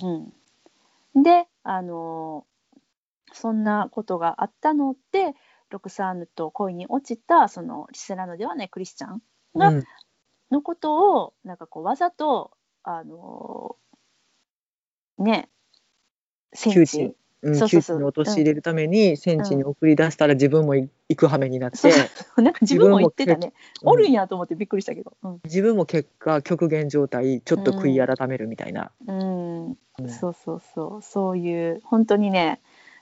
[1.14, 2.46] うん、で、あの、
[3.32, 5.34] そんなことがあったので、
[5.70, 9.22] ロクサーヌと恋に落ちた、その、リスラノではないクリスチャン
[9.57, 9.84] が、うん、
[10.51, 12.53] のことを、なんかこう、わざと、
[12.84, 13.76] あの、
[15.18, 15.51] ね、
[16.53, 17.99] 戦地うん、そうそうそう。
[17.99, 21.93] に陥れるために戦地に送り出したら自分も行く羽目になって、
[22.36, 29.76] うん、なんか自分も言ってたね、おるんやと思ってびっくりしたけど、うん、自分も結果極限状態ちょっと悔い改めるみたいな、うん、うん、
[30.09, 31.03] そうそうそう。
[31.03, 32.61] そういう本当にね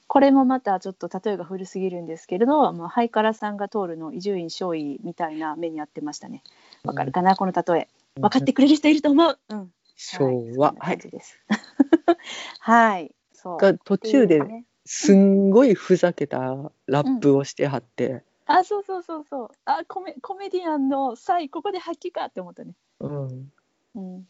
[0.09, 6.43] これもまたちょっと例えが古すぎるんですけれど、まあ、ハイカラさんが通るの伊集院少尉みたいな目にあってましたね。
[6.83, 7.89] わかるかな、この例え。
[8.19, 10.75] 分かってくれる人いると思う、うん、昭和。
[10.79, 10.99] はい、
[12.61, 13.15] はい
[13.45, 14.41] が途中で
[14.85, 16.39] すんごいふざけた
[16.87, 19.51] ラップをしてはって、うん、あそうそうそうそう。
[19.65, 22.73] あコメコメディアンの際ここで発揮かって思ったね。
[23.01, 23.53] うん、
[23.95, 24.29] うん、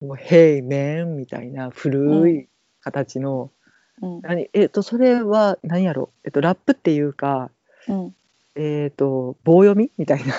[0.00, 2.48] もう「ヘイメン」みたいな古い
[2.80, 3.50] 形の、
[4.02, 4.48] うん、何？
[4.52, 6.10] えっとそれは何やろ？
[6.24, 7.50] えっとラップっていうか、
[7.88, 8.14] うん、
[8.56, 10.34] えっ、ー、と棒読みみたいな。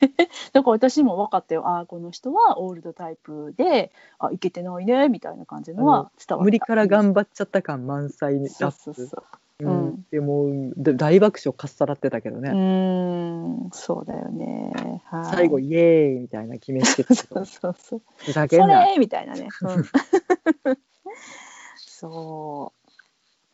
[0.52, 1.68] だから私も分かったよ。
[1.68, 6.44] ああこの人はオールドタイプであいけてないねみたいな感じのは伝わった。
[6.44, 8.50] 無理から頑張っちゃった感満載ラップ。
[8.50, 9.24] そうそうそう。
[9.60, 12.50] うん、でも大爆笑かっさらってたけどね。
[12.50, 12.56] う
[13.66, 18.02] んそうだよね、はい、最後イエーイみたいな決めつけて そうそうそう。
[18.18, 18.96] ふざけんな。
[18.96, 19.84] みたいなね、うん、
[21.76, 22.77] そう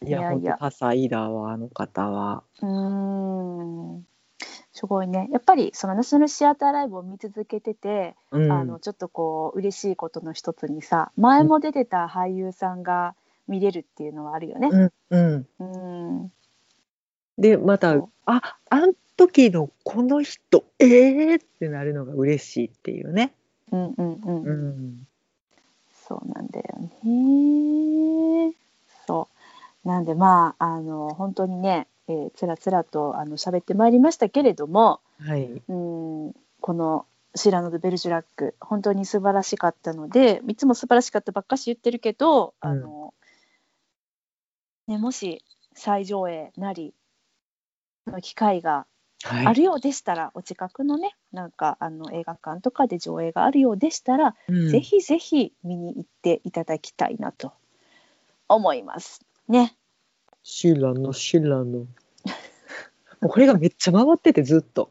[0.06, 2.42] いや、本当多彩だわ、あの方は。
[2.60, 4.06] うーん
[4.72, 13.14] すごいねやっぱりそのナショナルシアターライブを見続けてて、うん、あのちょっとこう嬉しいことの一つにさ前も出てた俳優さんが
[13.46, 14.68] 見れるっていうのはあるよね。
[14.72, 15.46] うん、うん。
[15.60, 15.64] う
[16.24, 16.32] ん
[17.38, 17.96] で、また
[18.26, 21.36] あ、あの時のこの人、えー？
[21.36, 23.34] ってなるのが嬉しいっていうね。
[23.72, 25.06] うんうんうんうん。
[25.92, 28.54] そうなんだよね。
[29.84, 35.62] なんでまああの本当にね、えー、つらつらとあの喋ってまいりましたけれどもはい。
[35.68, 37.06] うんこの
[37.36, 43.12] 「シラノ・ド・ベルジュラック」本当に素晴らしかったのでいつも素晴らしかったばっかし言ってるけど、あの
[44.86, 46.94] ね、もし再上映なり
[48.06, 48.86] の機会が
[49.24, 49.46] はい。
[49.46, 57.52] あるようでしたら、お近くのねなんかあの映画館とかで上映があるようでしたら、うんぜひぜひ見に行っていただきたいなと
[58.48, 59.24] 思います。
[59.48, 59.76] ね。
[60.42, 61.64] シラノ、シラノ。
[61.64, 61.86] も
[63.22, 64.90] うこれがめっちゃ回ってて、ずっと。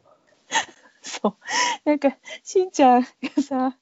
[1.02, 1.34] そう。
[1.86, 3.08] なんか、しんちゃんが
[3.42, 3.78] さ、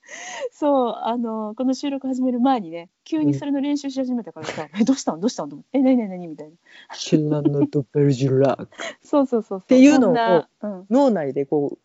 [0.51, 5.21] そう、あの、この収録始める前にね、急にそれの練習し始めたからさ、え、どうしたん？
[5.21, 5.49] どうしたん？
[5.49, 6.55] と思って、え、なになになにみたいな。
[6.93, 8.69] シラノとベルジュラーク。
[9.03, 9.59] そうそうそう。
[9.59, 10.85] っていうのをうん。
[10.89, 11.77] 脳内でこ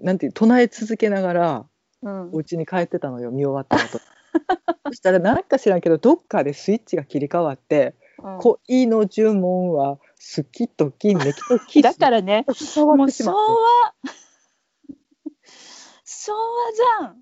[0.00, 1.66] う、なんていう、唱え続けながら、
[2.02, 4.00] うんお家に帰ってたのよ、見終わった後。
[4.86, 8.38] そしたら、なんか知らんけど、どっかでスイッチが切り替わって、うん。
[8.38, 11.32] 恋の呪文は好きときめ
[11.68, 12.96] きとだからね、もう昭和、
[16.04, 17.16] 昭和じゃん。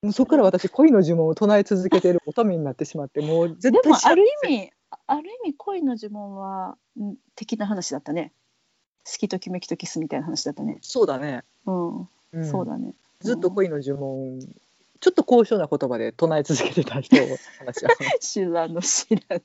[0.00, 4.70] もうそこから私恋の呪文を唱え続けている乙女になってしまってもう絶対でも、ある意味、
[5.06, 8.32] ある意味、恋の呪文は、うん的な話だったね。
[9.06, 10.78] 好きときめきとキスみたいな話だったね。
[10.82, 12.44] そうだね、うん、うん。
[12.44, 12.94] そうだね。
[13.20, 14.38] ずっと恋の呪文
[15.00, 17.90] ちょっと高尚な言葉で唱え続けてた人 の話は、
[18.20, 19.42] 知らぬ知らぬ。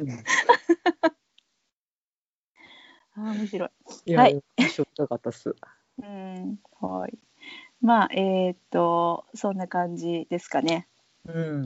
[0.00, 0.10] うん。
[3.14, 3.70] あー面白い。
[4.06, 4.42] いや、はい。
[4.58, 5.54] 印象深かったっす。
[5.98, 7.18] うん、はい。
[7.80, 10.88] まあ、えーっと、そんな感じですかね。
[11.26, 11.64] うん。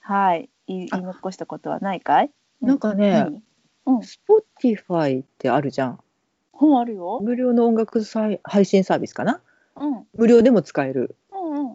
[0.00, 0.50] はい。
[0.66, 2.32] 言い残したことはないかい？
[2.60, 3.42] なんかね、何？
[3.86, 6.00] うん、Spotify ってあるじゃん。
[6.52, 7.20] 本あるよ。
[7.22, 9.40] 無料の音楽さい配信サービスかな？
[9.76, 11.00] うん、うん、無料でも使える。
[11.00, 11.16] うん、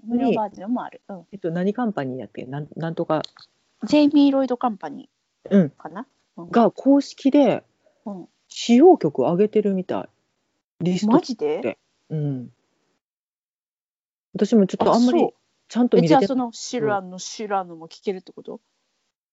[0.07, 1.01] 無料バージョンもある。
[1.09, 1.27] うん。
[1.31, 3.21] えっと何カンパニーやってなんなんとか。
[3.85, 5.09] ジェイミー・ロイド・カンパニ
[5.49, 5.61] うん。
[5.65, 6.07] ーかな？
[6.37, 6.49] うん。
[6.49, 7.63] が公式で
[8.05, 8.27] うん。
[8.47, 10.09] 使用曲を上げてるみたい。
[10.79, 11.77] リストマジで？
[12.09, 12.49] うん。
[14.33, 15.29] 私もちょっとあんまり
[15.67, 18.61] ちゃんとえ見れてじゃあその知らぬ知らぬも聞けるってこと？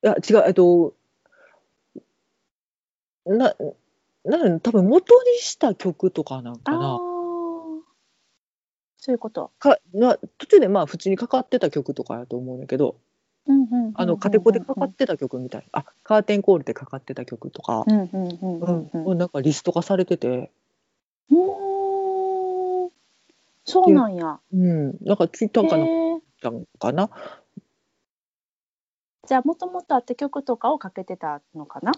[0.03, 0.45] いや違う。
[0.47, 0.95] えっと
[3.27, 3.55] な
[4.25, 6.99] なん多分元にした曲とかなんかな
[9.05, 9.51] そういうこと。
[9.59, 12.97] かな途中でまあ普通にかかってた曲とかやと思うんだけど
[13.47, 15.69] うんうんうんうんあのカテコでかかってた曲みたい。
[15.73, 17.97] あカーテンコールでかかってた曲とか、な
[19.27, 20.51] んかリスト化されてて、
[21.31, 22.91] うーん。
[23.67, 24.41] そうなんや。
[24.55, 25.77] うん、なんかツイッターか
[26.49, 27.11] んかな？
[29.29, 31.93] じゃあもともとあった曲とかをかけてたのかな？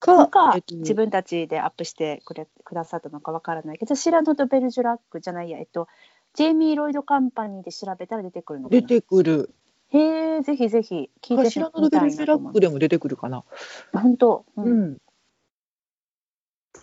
[0.00, 5.58] かなんか、えっと自分たちでアップしてくれくださったのかわからないけどシラノとベルジュラックじゃないや。
[5.58, 5.86] えっと
[6.34, 8.80] ジェイミー・ロイド・カンパニーで調べたら出てくるのかな。
[8.80, 9.50] 出てくる。
[9.88, 13.44] へえぜひぜひ聞いてみたベルジュラックでも出てくるかな。
[13.92, 14.92] 本当、ううん。
[14.92, 15.00] ん、ち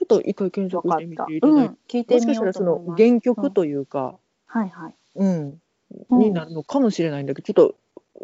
[0.01, 0.87] ょっと一回検索。
[0.89, 2.95] してみていただいて、うん、聞いてもしかみよしたらその。
[2.97, 4.95] 原曲というか、はいはい。
[5.15, 5.61] うん
[6.09, 6.19] うん。
[6.19, 7.75] になるのかもしれないんだけどちょっと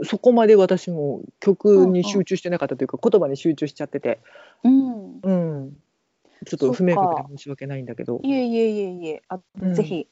[0.01, 4.19] そこまで私も曲に集中してなかったというか、言葉に集中しちゃってて、
[4.63, 5.19] うん。
[5.21, 5.77] うん、
[6.45, 8.19] ちょっと不明確で申し訳ないんだけど。
[8.23, 10.07] いえいえいえいえ、あ、うんぜひ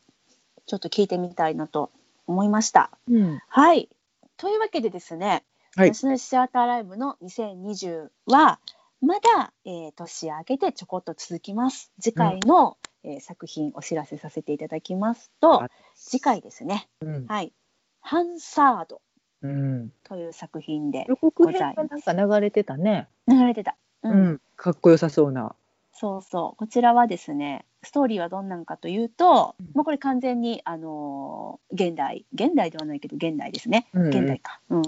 [0.66, 1.92] ちょっと聞いてみたいなと
[2.28, 2.92] 思いました。
[3.10, 3.90] うんはい。
[4.38, 5.44] というわけでですね、
[5.76, 8.60] はいナショナルシアターライブの2020は
[9.02, 11.92] まだ、えー年明けてちょこっと続きます。
[12.00, 16.88] 次回の、えー作品お知らせさせていただきますとあ、次回ですね。
[17.02, 17.54] うんはい。
[18.02, 19.02] ハンサード
[19.44, 23.76] うん、という作品で予告編がなんか流れてたね、流れてた。
[24.04, 25.56] ううんかっこよさそうな。
[25.94, 26.58] そうそう。
[26.58, 33.88] こちらはですね、ストーリーはどんなんかというと、うんもうこれ完全に、あのー現代、現代ではないけど現代ですね。
[33.94, 34.60] うん現代か。
[34.70, 34.82] うん。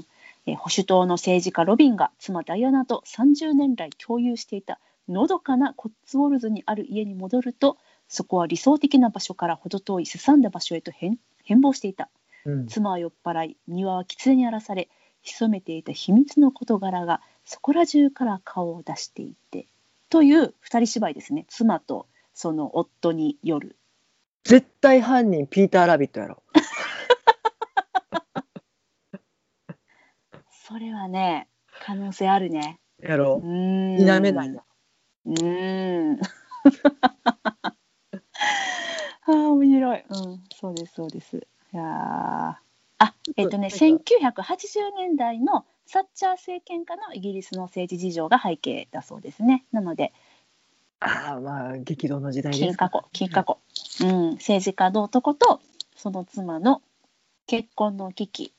[0.46, 7.78] えー保守党の政治家ロビンが妻ダイアナと30年来共有していたのどかなコッツウォルズにある家に戻ると、
[8.08, 12.10] そこは理想的な場所から程遠いすさんだ場所へと変変貌していた。
[12.46, 12.68] うん。
[12.68, 14.90] 妻は酔っ払い庭は狐に荒らされ
[15.22, 19.68] 潜めていた秘密の事柄がそこら中から顔を出していて
[20.10, 21.46] という二人芝居ですね。
[21.48, 23.78] 妻とその夫による。
[24.44, 26.44] 絶対犯人ピーター・ラビットやろ。
[30.52, 31.48] それはね
[31.86, 32.80] 可能性あるね。
[33.02, 33.42] やろ。
[33.44, 34.64] う否めないな
[35.26, 36.20] うーん。
[39.26, 40.06] ああ面白い。
[40.10, 41.86] うんそうですそうですいやー。
[43.00, 43.76] あえっとねなんか。
[43.76, 49.66] 1980年代のサッチャー政権下のイギリスの政治事情が背景だそうですね。
[49.72, 50.14] なので。
[51.00, 53.58] ああまあ激動の時代です金過去金過去、
[54.02, 55.60] うん、政治家の男と
[55.98, 56.82] その妻の
[57.46, 58.54] 結婚の危機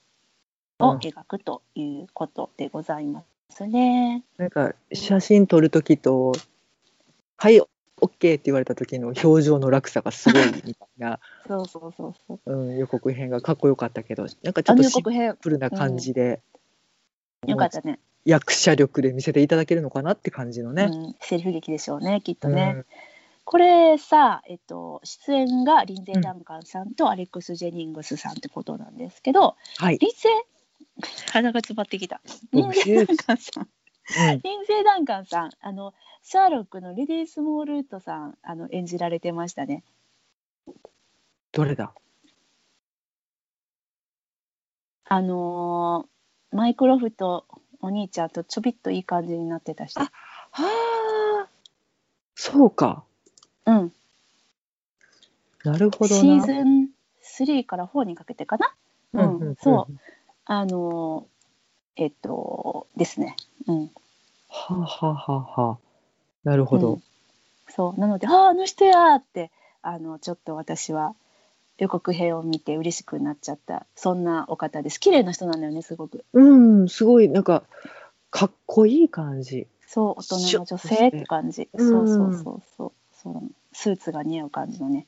[0.79, 4.25] を描くということでございますね。
[4.37, 6.33] なんか写真撮る時と
[7.39, 7.61] 「はい
[8.05, 12.53] OK」って言われた時の表情の落差がすごいみたいな、 そうそうそうそう。
[12.53, 16.41] うん、予告編がかっこよかったけどなんかちょっとシンプルな感じで、
[17.47, 17.99] よかったね。
[18.25, 20.85] 役者力で見せていただけるのかなって感じのね。
[20.85, 22.85] うん、セリフ劇でしょうねきっとうんね。
[23.45, 32.23] これさ、えっと、出演がリンゼー・ダンカンさんとアレックス・ジェニングスさんってことなんですけど、はい、リンゼー、鼻が詰まってきた。
[32.53, 33.69] リンゼー・ダンカンさん。
[34.11, 39.83] うんリンゼー・ダンカンさん、あの、シャーロックのレディー・スモールートさん、あの、演じられてましたね。
[41.53, 41.93] どれだ？
[45.07, 47.47] あのーマイクロフト
[47.81, 50.01] お兄ちゃんとちょびっといい感じになってた人。
[50.01, 50.11] あ
[50.53, 51.49] あ
[52.35, 53.05] そうか
[53.67, 53.93] うん。
[55.65, 56.45] なるほシどな。
[56.45, 56.89] ーズン
[57.23, 58.75] 3から4にかけてかな？
[59.15, 59.95] うん、うんそう。
[60.45, 63.37] あのーえっと、ですね。
[63.67, 63.91] うん。
[64.49, 65.79] はあ、はあはあはあ、
[66.45, 66.95] なるほど。
[66.95, 67.03] うん
[67.69, 68.01] そう。
[68.01, 69.51] なので、ああ、あの人やーって、
[69.83, 71.15] あの、ちょっと私は
[71.79, 73.87] 予告編を見て嬉しくなっちゃった。
[73.97, 75.01] そんなお方です。
[75.01, 76.25] 綺麗な人なんだよね、すごく。
[76.33, 76.43] う
[76.85, 77.65] ん、すごいなんか
[78.31, 79.67] かっこいい感じ。
[79.87, 81.69] そう、大人の女性って感じ。
[81.77, 82.93] そうそうそうそう。
[83.13, 83.43] そう
[83.73, 85.07] スーツが似合う感じのね。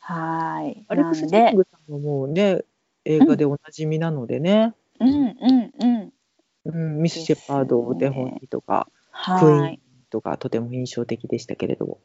[0.00, 0.84] はーい。
[0.88, 2.62] アレックス・ングさんももうね
[3.04, 5.98] 映画でおなじみなのでね、うんうんうん。
[6.00, 6.12] うん
[6.72, 9.78] ミス・シェパードお手本にとか、はクイーン。
[10.10, 11.98] とかとても印象的でしたけれども。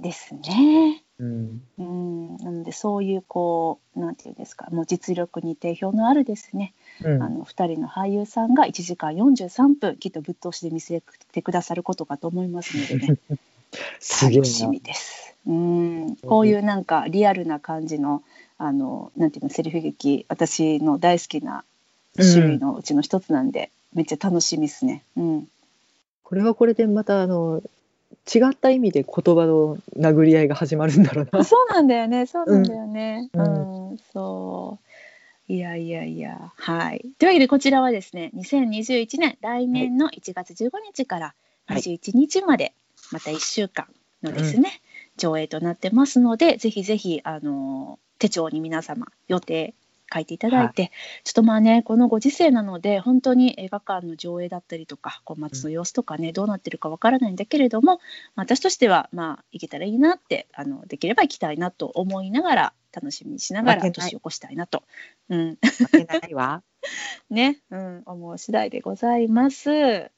[0.00, 1.02] ですね。
[1.18, 2.36] うん、うん。
[2.36, 11.02] なので、そういう、こう、なんていうんですか、もう実力に定評のあるですね、うんあの、二人の俳優さんが1時間43分、きっとぶっ通しで見せ
[11.32, 13.18] てくださることかと思いますのでね、
[14.22, 15.34] 楽しみです。
[15.46, 16.16] うん。
[16.16, 18.22] こういうなんかリアルな感じの、
[18.58, 21.64] あの、なんていうの、セリフ劇、私の大好きな
[22.16, 25.02] 種類のうちの一つなんで、めっちゃ楽しみですね。
[25.16, 25.48] うん。
[26.22, 27.62] これはこれでまたあの
[28.32, 31.42] 違った意味で言葉の殴り合いが始まるんだろうな。
[31.44, 33.30] そうなんだよね、そうなんだよね。
[33.32, 34.78] う、うんんそ
[35.48, 35.52] う。
[35.52, 37.06] いやいやいや、はい。
[37.18, 41.34] というわけで、こちらはですね、2021年、来年の1月15日から
[41.66, 42.74] はい21日まで、
[43.12, 43.86] また1週間
[44.22, 44.82] のですね、
[45.16, 49.74] 上映となってますので、ぜひぜひ、あの、手帳に皆様、予定
[50.12, 50.92] 書いていただいて、
[51.24, 58.00] ちょっとまあね、このご時世なので、本当に映画館の上映だったりとか、こう街の様子とかね、どうなってるかわからないんだけれども、
[58.34, 64.82] まあ私としては、まあ、行けたらいいなって、あの、できれば行きたいなと思いながら、楽しみにしながら年を越したいなと、
[65.28, 66.62] うん、負けないわ。
[67.28, 69.68] ね、うん、思う次第でございます。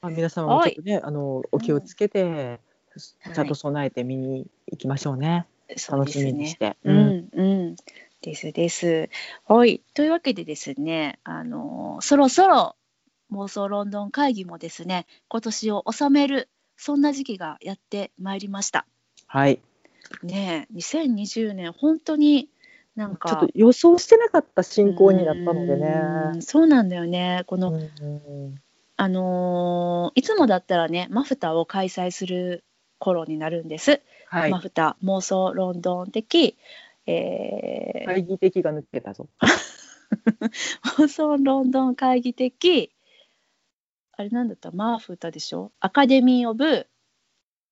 [0.01, 2.59] まあ、皆様もちょっとねあのお気をつけて、はい
[2.99, 5.47] ちゃんと備えて見に行きましょうね。
[5.49, 6.75] そうです楽しみにしね。
[6.83, 6.89] て。
[6.89, 7.75] うん、うん。
[8.21, 9.09] ですです。
[9.45, 9.81] はい。
[9.93, 12.75] というわけでですね、あのそろそろ
[13.31, 18.85] 妄想ロンドン会議もですね、今年を収める、そんな時期がやってまいりました。
[19.27, 19.59] はい。
[20.23, 22.49] ねえ、2020年、本当に
[22.95, 26.41] なんか、ちょっと予想してなかった進行になったのでうねん。
[26.41, 27.43] そうなんだよね。
[27.47, 28.59] この、うん
[28.97, 32.65] あのーいつもだったらね、マフタを開催する
[32.97, 34.01] 頃になるんです。
[34.27, 34.59] はいマ。
[34.59, 36.57] フタ妄想ロンドン的、
[37.09, 38.05] えー。
[38.05, 39.27] 会議的が抜けたぞ。
[40.97, 42.91] 妄想ロンドン会議的
[44.13, 44.71] あれなんだった？
[44.71, 45.71] マーフタでしょ？
[45.79, 46.87] アカデミー・オブ・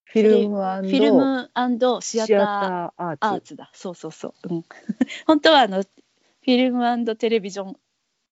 [0.06, 1.50] フィルムフィルム
[2.02, 3.18] シアター・シアターアーツ。
[3.22, 3.72] アーツだ。
[3.74, 4.66] そうそうそう、うん、
[5.28, 7.76] 本当はあのフィルムテレビジョン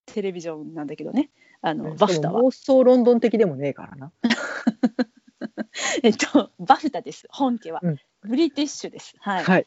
[0.06, 1.30] テレビジョンなんだけどね。
[1.60, 2.40] あのバフタは。
[2.42, 4.12] 妄想ロンドン的でもねえからな。
[6.02, 7.26] えっとバフタです。
[7.30, 7.96] 本家は、うん
[8.26, 9.66] ブリティッシュですはい、はい。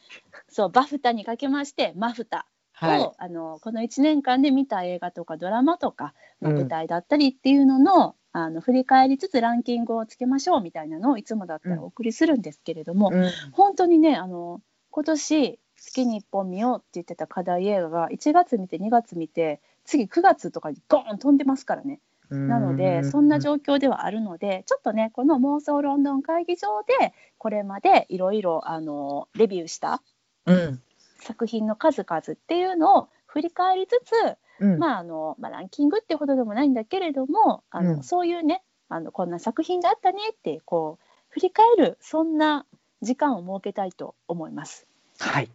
[0.50, 2.46] そうバフタにかけましてマフタ
[2.82, 3.12] を、はい。
[3.18, 22.00] あのこの1年間で見た映画とかドラマとか、まあうん舞台だったりっていうのの,、あの振り返りつつランキングをつけましょうみたいなのをいつもだったらお送りするんですけれども、うん本当にねあの今年月に1本見ようって言ってた課題映画が1月見て2月見て次9月とかにゴーン飛んでますからね。
[22.30, 30.02] なのでそんな状況ではあるのでちょっとねこの妄想ロンドン会議場でこれまでいろいろあのレビューした
[30.46, 30.82] うん。
[31.22, 34.80] 作品の数々っていうのを振り返りつつ、うん。
[34.80, 42.66] まああのまあ、ランキングってほどでもないんだけれどもあの、うんそういうねあのこんな作品があったねってこう振り返るそんな
[43.02, 44.88] 時間を設けたいと思います。
[45.20, 45.50] はい。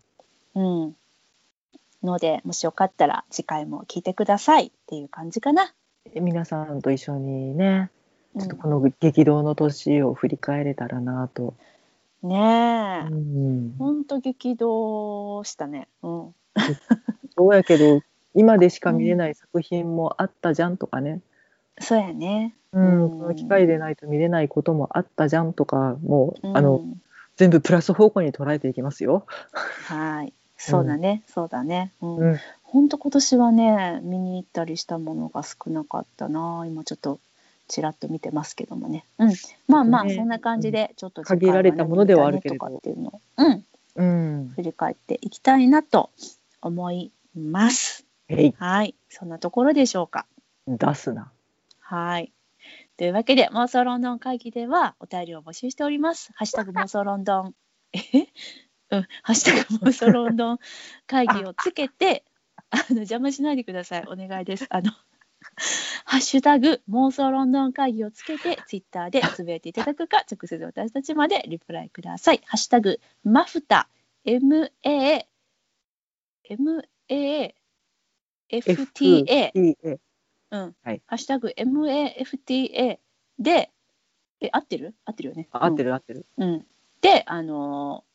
[0.54, 0.96] うん、
[2.02, 5.72] のでもしよかったら次回も聞いてくださいっていう感じかな。
[6.12, 7.90] 皆さんと一緒にね、
[8.34, 11.54] うんちょっとこの激動の年を振り返れたらなと。
[12.24, 13.74] ねえ、うん。
[13.78, 15.86] ほんと激動したね。
[16.02, 16.34] うん、
[17.36, 18.00] そうやけど、
[18.34, 21.20] 今でしか見れない作品もあったじゃんとかね。
[21.78, 22.56] そうやね。
[22.72, 26.84] うん、うんこの機会でないと見れないこともあったじゃんとか、もう、うんあの、
[27.36, 29.26] 全部プラス方向に捉えていきますよ。
[29.52, 30.32] はい。
[30.56, 31.92] そうだね、そうだね。
[32.00, 32.38] うん。
[32.74, 32.80] うん。
[32.80, 36.64] 本当今年はね、見に行ったりしたものが少なかったな。
[36.66, 37.20] 今ちょっと
[37.68, 39.04] ちらっと見てますけどもね。
[39.18, 39.32] うん。
[39.68, 43.64] まあまあ、ねそんな感じでちょっと限られたものではあるけれどっていうのを、うん、
[43.94, 44.04] う
[44.44, 44.52] ん。
[44.56, 46.10] 振り返っていきたいなと
[46.60, 48.04] 思います。
[48.58, 48.94] はい。
[49.08, 50.26] そんなところでしょうか。
[50.66, 51.30] 出すな。
[51.80, 52.32] はい。
[52.96, 56.32] というわけで、妄想ロンドン会議ではお便りを募集しております。
[56.34, 57.54] ハッシュタグ妄想ロンドン。
[57.92, 58.00] え？
[58.90, 60.58] うん、ハッシュタグ妄想ロンドン
[61.06, 62.24] 会議をつけて、
[62.74, 64.04] あの邪魔しないでください。
[64.08, 64.66] お願いです。
[64.68, 64.90] あの、
[66.04, 72.40] ハッシュタグ妄想ロンドン会議をつけて、ツイッターでつぶやいていただくか、直接私たちまでリプライください。
[72.46, 73.88] ハッシュタグマフタ、
[74.26, 74.70] MA、
[76.50, 77.54] MA、
[78.50, 79.52] FTA、
[80.50, 80.76] うん。
[80.82, 82.98] はいハッシュタグ MAFTA
[83.38, 83.70] で、
[84.40, 84.94] え、合ってる？
[85.04, 85.48] 合ってるよね。
[85.52, 86.26] あ合ってる合ってる。
[86.36, 86.48] うん。
[86.48, 86.66] うん
[87.00, 88.13] で、あのー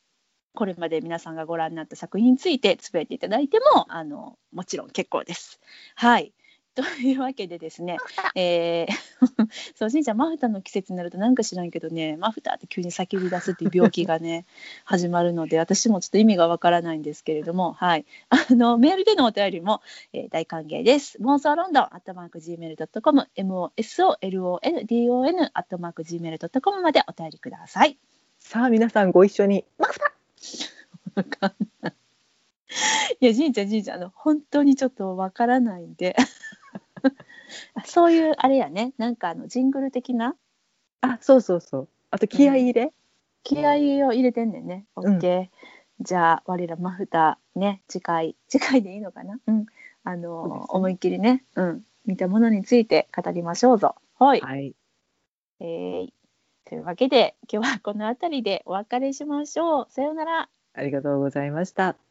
[0.53, 5.59] これまで皆さんがご覧になった作品についてつぶやいていただいても、あのもちろん結構です。
[5.95, 6.33] はい。
[6.75, 7.97] というわけでですね、
[8.35, 8.93] えー
[9.75, 14.45] そう、しんちゃん、マフタの季節になるとなんか知らんけどね、マフタって急に叫び出すっていう病気がね、
[14.85, 18.05] 始まるので、私もちょっと意味がわからないんですけれども、はい。
[18.29, 19.81] あの、メールでのお便りも、
[20.13, 21.17] えー大歓迎です。
[21.19, 27.97] 妄想ロンドン、アットマーク Gmail.com、MOSOLONDON、アットマーク Gmail.com までお便りください。
[28.39, 29.65] さあ、皆さんご一緒に。
[29.77, 30.13] マフタ
[31.15, 31.93] わかんない。
[33.19, 36.15] いや、じんちゃん、じんちゃん、あの、本当にちょっとわからないんで。
[37.73, 40.35] あそういう、あれやね、なんかあの、ジングル的な？
[41.01, 41.89] あ、そうそうそう。
[42.11, 42.93] あと気合い入れ？
[43.43, 44.85] 気合を入れてんねんね。
[44.95, 46.03] オうんッケー。
[46.03, 49.39] じゃあ、我らマフタね、次回、次回でいいのかな？
[49.47, 49.65] うん。
[50.03, 51.85] あの、ね思いっきりね、うん。
[52.05, 53.95] 見たものについて語りましょうぞ。
[54.17, 54.41] はい。
[54.41, 54.75] はい。
[55.59, 56.13] えー
[56.69, 59.87] というわけで、今日はこの辺りでお別れしましょう。
[59.89, 60.49] さようなら。
[60.73, 62.08] ありがとうございました。